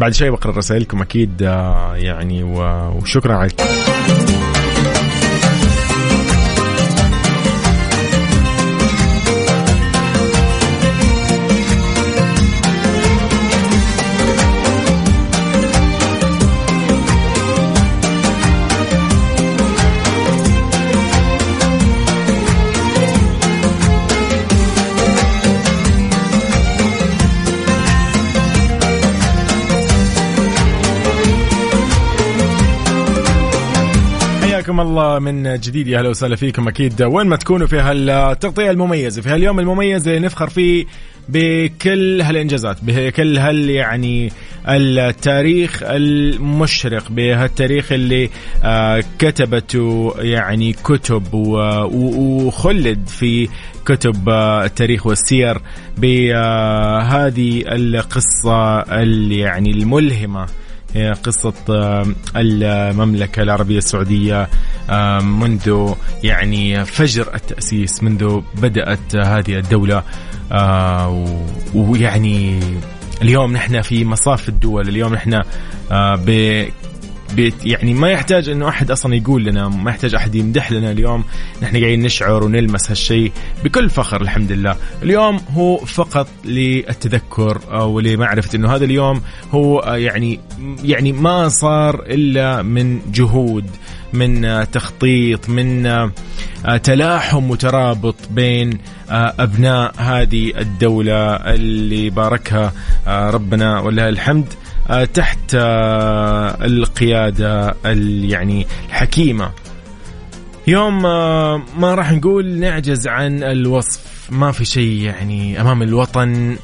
[0.00, 3.50] بعد شوي بقرأ رسائلكم أكيد آه يعني وشكرا على
[34.82, 35.88] الله من جديد.
[35.88, 37.02] يا أهلا وسهلا فيكم أكيد.
[37.02, 40.86] وين ما تكونوا في هالتغطية المميزة في هاليوم المميز اللي نفخر فيه
[41.28, 44.32] بكل هالإنجازات بكل هال يعني
[44.68, 48.30] التاريخ المشرق بهالتاريخ اللي
[48.64, 53.48] آه كتبته يعني كتب وخلد في
[53.86, 54.28] كتب
[54.64, 55.58] التاريخ والسير
[55.98, 60.46] بهذه القصة اللي يعني الملهمة.
[60.96, 61.54] قصة
[62.36, 64.48] المملكة العربية السعودية
[65.22, 70.02] منذ يعني فجر التأسيس منذ بدأت هذه الدولة
[71.74, 72.60] ويعني
[73.22, 75.42] اليوم نحن في مصاف الدول اليوم نحن
[77.34, 77.54] بيت.
[77.64, 81.24] يعني ما يحتاج إنه أحد أصلا يقول لنا ما يحتاج أحد يمدح لنا اليوم.
[81.62, 83.32] نحن قاعدين نشعر ونلمس هالشيء
[83.64, 84.76] بكل فخر الحمد لله.
[85.02, 89.22] اليوم هو فقط للتذكر أو لمعرفة إنه هذا اليوم
[89.52, 90.40] هو يعني
[90.84, 93.70] يعني ما صار إلا من جهود
[94.12, 95.88] من تخطيط من
[96.82, 98.78] تلاحم وترابط بين
[99.10, 102.72] أبناء هذه الدولة اللي باركها
[103.08, 104.46] ربنا ولله الحمد.
[105.14, 105.54] تحت
[106.64, 107.76] القيادة
[108.22, 109.50] يعني الحكيمة.
[110.66, 111.02] يوم
[111.80, 114.28] ما راح نقول نعجز عن الوصف.
[114.30, 116.56] ما في شيء يعني أمام الوطن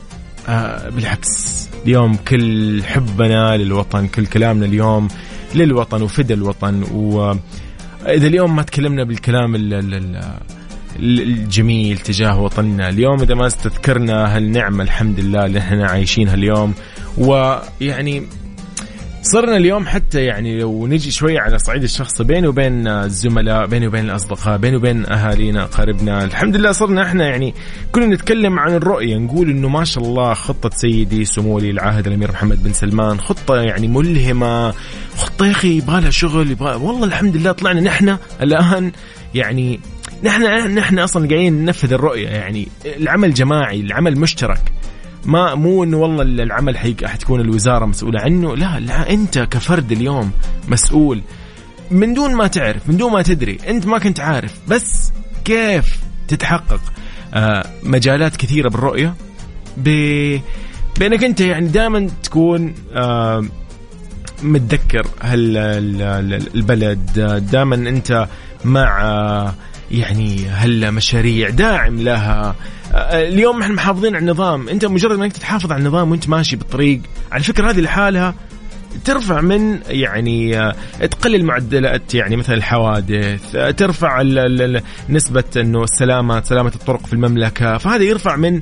[0.91, 1.69] بالعكس.
[1.85, 5.09] اليوم كل حبنا للوطن كل كلامنا اليوم
[5.55, 6.83] للوطن وفدى الوطن.
[6.93, 9.55] وإذا اليوم ما تكلمنا بالكلام
[10.99, 16.75] الجميل تجاه وطننا اليوم إذا ما استذكرنا هالنعمة الحمد لله اللي إحنا عايشينها اليوم
[17.19, 18.27] ويعني
[19.23, 24.05] صرنا اليوم حتى يعني لو نجي شوية على الصعيد الشخصي بيني وبين الزملاء بيني وبين
[24.05, 27.55] الأصدقاء بيني وبين أهالينا أقاربنا الحمد لله صرنا إحنا يعني
[27.93, 32.33] كنا نتكلم عن الرؤية نقول إنه ما شاء الله خطة سيدي سمو ولي العهد الأمير
[32.33, 34.75] محمد بن سلمان خطة يعني ملهمة.
[35.17, 38.93] خطة يا أخي يبغى لها شغل يبغى والله الحمد لله طلعنا نحن الآن
[39.35, 39.81] يعني
[40.25, 40.43] نحن
[40.75, 44.73] نحن أصلا قاعدين ننفذ الرؤية يعني العمل جماعي العمل مشترك.
[45.27, 48.57] ما مو إنه والله العمل حتكون الوزارة مسؤولة عنه.
[48.57, 50.31] لا لا أنت كفرد اليوم
[50.69, 51.23] مسؤول.
[51.91, 54.55] من دون ما تعرف من دون ما تدري أنت ما كنت عارف.
[54.69, 55.13] بس
[55.45, 55.99] كيف
[56.29, 56.81] تتحقق؟
[57.35, 59.15] آه، مجالات كثيرة بالرؤية.
[59.77, 59.89] ب...
[60.99, 63.45] بأنك أنت يعني دائما تكون آه،
[64.43, 67.11] متذكر هالبلد
[67.53, 68.29] دائما أنت
[68.65, 69.03] مع
[69.91, 72.55] يعني هالمشاريع داعم لها.
[72.95, 74.69] اليوم إحنا محافظين على النظام.
[74.69, 77.01] انت مجرد ما انك تحافظ على النظام وانت ماشي بالطريق
[77.33, 78.35] على فكرة هذه لحالها
[79.05, 84.23] ترفع من يعني آه، تقلل معدلات يعني مثلا الحوادث آه، ترفع
[85.09, 87.79] نسبة إنه السلامة سلامة الطرق في المملكة.
[87.79, 88.61] فهذا يرفع من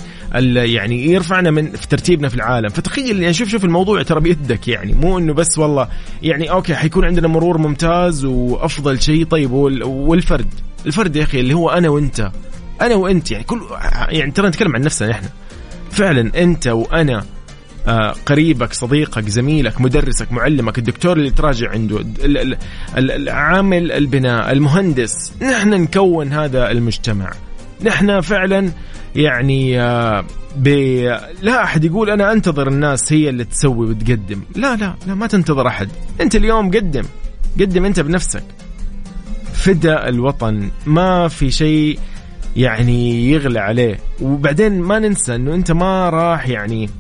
[0.55, 2.69] يعني يرفعنا من في ترتيبنا في العالم.
[2.69, 4.93] فتخيل يعني شوف شوف الموضوع ترى بيدك يعني.
[4.93, 5.89] مو إنه بس والله
[6.23, 9.25] يعني أوكي حيكون عندنا مرور ممتاز وأفضل شيء.
[9.25, 10.55] طيب والفرد؟
[10.87, 12.31] الفرد يا أخي اللي هو أنا وأنت.
[12.81, 13.61] أنا وأنت يعني كل
[14.09, 15.29] يعني ترى نتكلم عن نفسنا إحنا.
[15.91, 17.25] فعلا أنت وأنا
[18.27, 22.05] قريبك صديقك زميلك مدرسك معلمك الدكتور اللي تراجع عنده
[23.33, 25.33] عامل البناء المهندس.
[25.43, 27.31] نحن نكون هذا المجتمع.
[27.85, 28.71] نحن فعلا
[29.17, 30.25] يعني آه،
[30.57, 31.09] بي
[31.43, 34.41] لا أحد يقول أنا أنتظر الناس هي اللي تسوي وتقدم.
[34.57, 35.89] لا لا لا ما تنتظر أحد.
[36.21, 37.05] أنت اليوم قدم.
[37.61, 38.45] قدم أنت بنفسك.
[39.53, 40.71] فدا الوطن.
[40.87, 41.99] ما في شيء
[42.57, 43.99] يعني يغلى عليه.
[44.21, 46.91] وبعدين ما ننسى إنه أنت ما راح يعني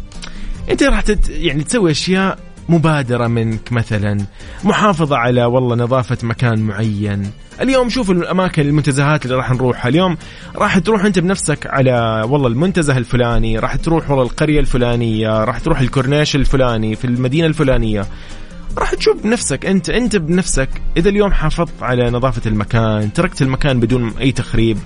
[0.70, 2.38] انت راح تت يعني تسوي أشياء
[2.68, 4.18] مبادرة منك مثلا
[4.64, 7.30] محافظة على والله نظافة مكان معين.
[7.60, 9.88] اليوم شوف الأماكن المنتزهات اللي راح نروحها.
[9.88, 10.16] اليوم
[10.56, 15.80] راح تروح أنت بنفسك على والله المنتزه الفلاني راح تروح والله القرية الفلانية راح تروح
[15.80, 18.06] الكورنيش الفلاني في المدينة الفلانية.
[18.78, 20.68] راح تشوف بنفسك انت انت بنفسك.
[20.96, 24.78] إذا اليوم حافظت على نظافة المكان تركت المكان بدون أي تخريب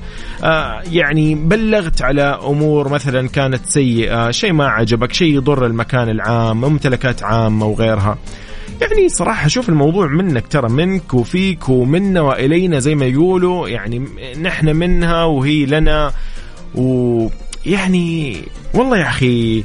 [0.45, 6.61] آه يعني بلغت على أمور مثلا كانت سيئة شيء ما عجبك شيء يضر المكان العام
[6.61, 8.19] ممتلكات عامة وغيرها.
[8.81, 14.05] يعني صراحة شوف الموضوع منك ترى منك وفيك ومنا وإلينا زي ما يقولوا يعني
[14.43, 16.13] نحن منها وهي لنا.
[16.75, 18.37] ويعني
[18.75, 19.65] والله يا أخي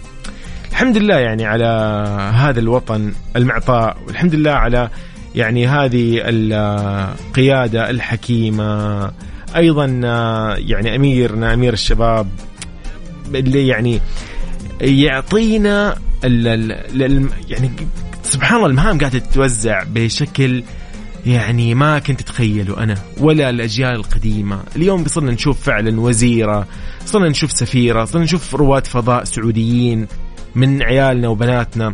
[0.73, 1.65] الحمد لله يعني على
[2.35, 4.89] هذا الوطن المعطاء والحمد لله على
[5.35, 9.11] يعني هذه القيادة الحكيمة.
[9.55, 9.85] أيضا
[10.57, 12.27] يعني أميرنا أمير الشباب
[13.35, 14.01] اللي يعني
[14.81, 17.71] يعطينا يعني
[18.23, 20.63] سبحان الله المهام قاعدة تتوزع بشكل
[21.25, 26.67] يعني ما كنت أتخيله أنا ولا الأجيال القديمة، اليوم صرنا نشوف فعلا وزيرة،
[27.05, 30.07] صرنا نشوف سفيرة، صرنا نشوف رواد فضاء سعوديين.
[30.55, 31.93] من عيالنا وبناتنا.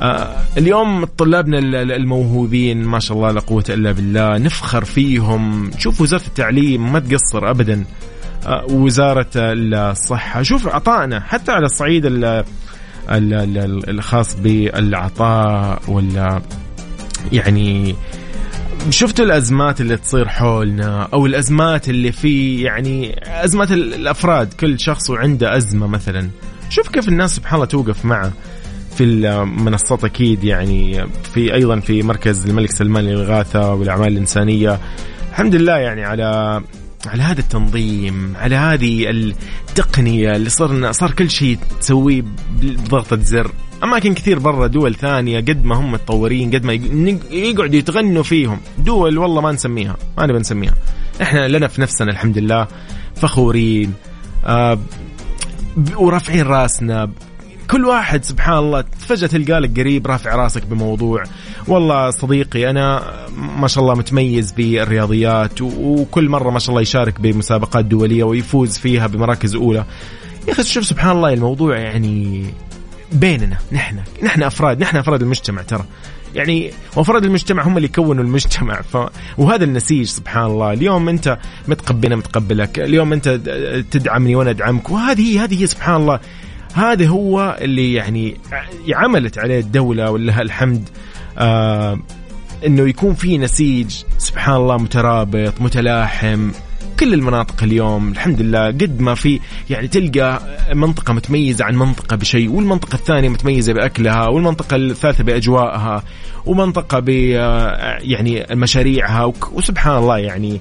[0.00, 1.58] آه اليوم طلابنا
[1.96, 5.70] الموهوبين ما شاء الله لا قوة إلا بالله نفخر فيهم.
[5.78, 7.84] شوف وزارة التعليم ما تقصر أبدا.
[8.46, 12.02] آه وزارة الصحة شوف عطائنا حتى على الصعيد
[13.88, 16.42] الخاص بالعطاء ولا
[17.32, 17.94] يعني
[18.90, 25.56] شفتوا الأزمات اللي تصير حولنا أو الأزمات اللي في يعني أزمات الأفراد كل شخص وعنده
[25.56, 26.28] أزمة مثلا.
[26.74, 28.32] شوف كيف الناس سبحان الله توقف معه
[28.96, 34.80] في المنصات أكيد يعني في أيضا في مركز الملك سلمان للغاثة والأعمال الإنسانية.
[35.30, 36.62] الحمد لله يعني على
[37.06, 42.24] على هذا التنظيم على هذه التقنية اللي صرنا صار كل شيء تسويه
[42.62, 43.50] بضغطة زر.
[43.84, 46.72] أماكن كثير برا دول ثانية قد ما هم متطورين قد ما
[47.30, 48.60] يقعدوا يتغنوا فيهم.
[48.78, 50.74] دول والله ما نسميها ما نبي نسميها.
[51.22, 52.66] إحنا لنا في نفسنا الحمد لله
[53.16, 53.92] فخورين.
[54.44, 54.78] آه
[55.96, 57.10] ورافعين راسنا.
[57.70, 61.22] كل واحد سبحان الله فجأة تلقى لك قريب رافع راسك بموضوع.
[61.68, 63.02] والله صديقي أنا
[63.38, 69.06] ما شاء الله متميز بالرياضيات وكل مرة ما شاء الله يشارك بمسابقات دولية ويفوز فيها
[69.06, 69.84] بمراكز أولى.
[70.48, 72.44] يا أخي شوف سبحان الله الموضوع يعني
[73.12, 75.84] بيننا نحن نحن أفراد نحن أفراد المجتمع ترى.
[76.34, 78.80] يعني وافراد المجتمع هم اللي يكونوا المجتمع.
[78.80, 78.96] ف...
[79.38, 80.72] وهذا النسيج سبحان الله.
[80.72, 81.38] اليوم أنت
[81.68, 82.78] متقبلنا متقبلك.
[82.78, 83.28] اليوم أنت
[83.90, 84.90] تدعمني وأنا أدعمك.
[84.90, 86.20] وهذه هذه هي سبحان الله.
[86.74, 88.36] هذا هو اللي يعني
[88.94, 90.88] عملت عليه الدولة ولها الحمد.
[91.38, 91.98] آه
[92.66, 96.50] إنه يكون في نسيج سبحان الله مترابط متلاحم.
[97.00, 99.40] كل المناطق اليوم الحمد لله قد ما في
[99.70, 100.40] يعني تلقى
[100.74, 106.02] منطقة متميزة عن منطقة بشيء والمنطقة الثانية متميزة بأكلها والمنطقة الثالثة بأجوائها
[106.46, 110.60] ومنطقة ب يعني مشاريعها وسبحان الله يعني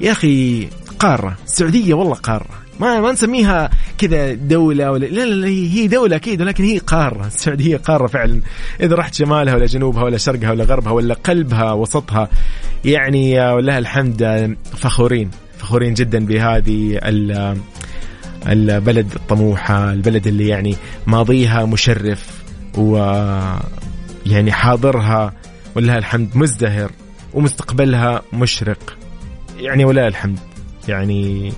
[0.00, 2.46] يا أخي قارة السعودية والله قارة.
[2.80, 7.26] ما ما نسميها كذا دولة ولا لا لا, لا هي دولة أكيد ولكن هي قارة
[7.26, 8.40] السعودية قارة فعلا.
[8.80, 12.28] إذا رحت شمالها ولا جنوبها ولا شرقها ولا غربها ولا قلبها وسطها
[12.84, 15.30] يعني ولها الحمد فخورين.
[15.64, 17.00] فخورين جدا بهذه
[18.48, 20.76] البلد الطموحة البلد اللي يعني
[21.06, 22.42] ماضيها مشرف
[22.78, 22.96] و
[24.26, 25.32] يعني حاضرها
[25.74, 26.90] ولها الحمد مزدهر
[27.34, 28.96] ومستقبلها مشرق.
[29.58, 30.38] يعني ولا الحمد.
[30.88, 31.52] يعني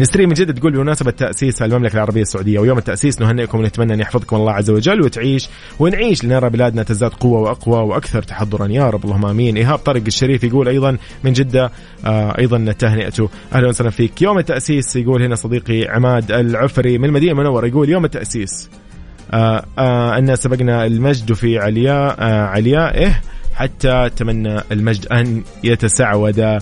[0.00, 4.36] نسرين من جدة تقول بمناسبة تأسيس المملكة العربية السعودية ويوم التأسيس نهنئكم ونتمنى أن يحفظكم
[4.36, 5.48] الله عز وجل وتعيش
[5.78, 8.66] ونعيش لنرى بلادنا تزداد قوة وأقوى وأكثر تحضرا.
[8.66, 9.56] يا رب اللهم آمين.
[9.56, 11.70] إيهاب طارق الشريف يقول أيضا من جدة
[12.04, 13.28] آه أيضا تهنئته.
[13.52, 14.22] أهلا وسهلا فيك.
[14.22, 18.70] يوم التأسيس يقول هنا صديقي عماد العفري من المدينة المنورة يقول يوم التأسيس
[19.32, 23.20] آه آه أن سبقنا المجد في علياء آه عليائه
[23.54, 26.58] حتى تمنى المجد أن يتسعود.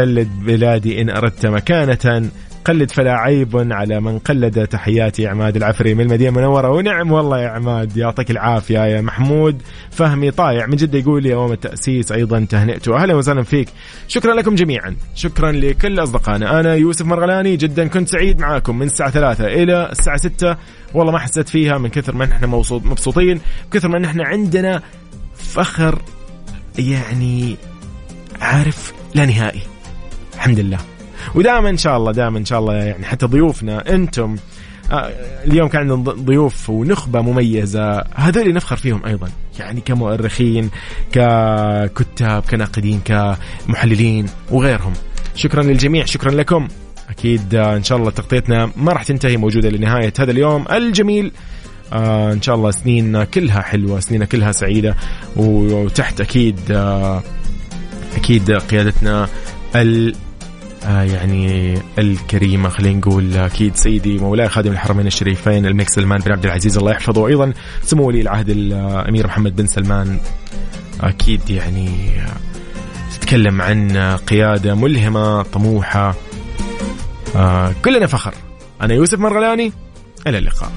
[0.00, 2.30] قلد بلادي إن أردت مكانة.
[2.64, 6.70] قلد فلا عيب على من قلد تحياتي عماد العفري من المدينة المنورة.
[6.70, 9.62] ونعم والله يا عماد يعطيك العافية يا محمود.
[9.90, 13.68] فهمي طايع من جدة يقول لي يوم التأسيس أيضا تهنئته أهلا وسهلا فيك.
[14.08, 14.96] شكرا لكم جميعا.
[15.14, 16.60] شكرا لكل أصدقائنا.
[16.60, 20.56] أنا يوسف مرغلاني جدا كنت سعيد معاكم من الساعة 3 إلى الساعة 6
[20.94, 23.40] والله ما حسيت فيها من كثر ما إحنا مبسوطين
[23.72, 24.82] كثر ما إحنا عندنا
[25.34, 26.02] فخر
[26.78, 27.56] يعني
[28.40, 29.69] عارف لا نهائي.
[30.40, 30.78] الحمد لله.
[31.34, 34.36] ودائما إن شاء الله دائما إن شاء الله يعني حتى ضيوفنا أنتم
[34.92, 35.12] آه،
[35.44, 38.04] اليوم كان عندنا ضيوف ونخبة مميزة.
[38.14, 39.28] هذول نفخر فيهم أيضا.
[39.58, 40.70] يعني كمؤرخين
[41.12, 44.92] ككتاب كناقدين كمحللين وغيرهم.
[45.34, 46.68] شكرا للجميع شكرا لكم.
[47.10, 51.32] أكيد آه، إن شاء الله تغطيتنا ما راح تنتهي موجودة لنهاية هذا اليوم الجميل.
[51.92, 54.96] آه إن شاء الله سنين كلها حلوة سنين كلها سعيدة.
[55.36, 56.60] وتحت أكيد
[58.16, 59.28] أكيد قيادتنا
[59.76, 60.14] ال
[60.84, 66.78] يعني الكريمة خلينا نقول أكيد سيدي مولاي خادم الحرمين الشريفين الملك سلمان بن عبد العزيز
[66.78, 67.20] الله يحفظه.
[67.20, 67.52] وأيضا
[67.82, 70.20] سمو ولي العهد الامير محمد بن سلمان.
[71.00, 71.90] أكيد يعني
[73.12, 76.14] تتكلم عن قيادة ملهمة طموحة
[77.36, 78.34] آه كلنا فخر.
[78.82, 79.72] أنا يوسف مرغلاني
[80.26, 80.72] إلى اللقاء.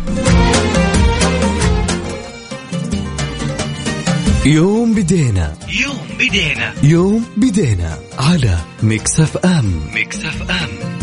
[4.45, 5.53] يوم بدينا.
[5.69, 6.73] يوم بدينا.
[6.83, 9.81] يوم بدينا على ميكس أف أم.
[9.93, 10.93] ميكس أف أم.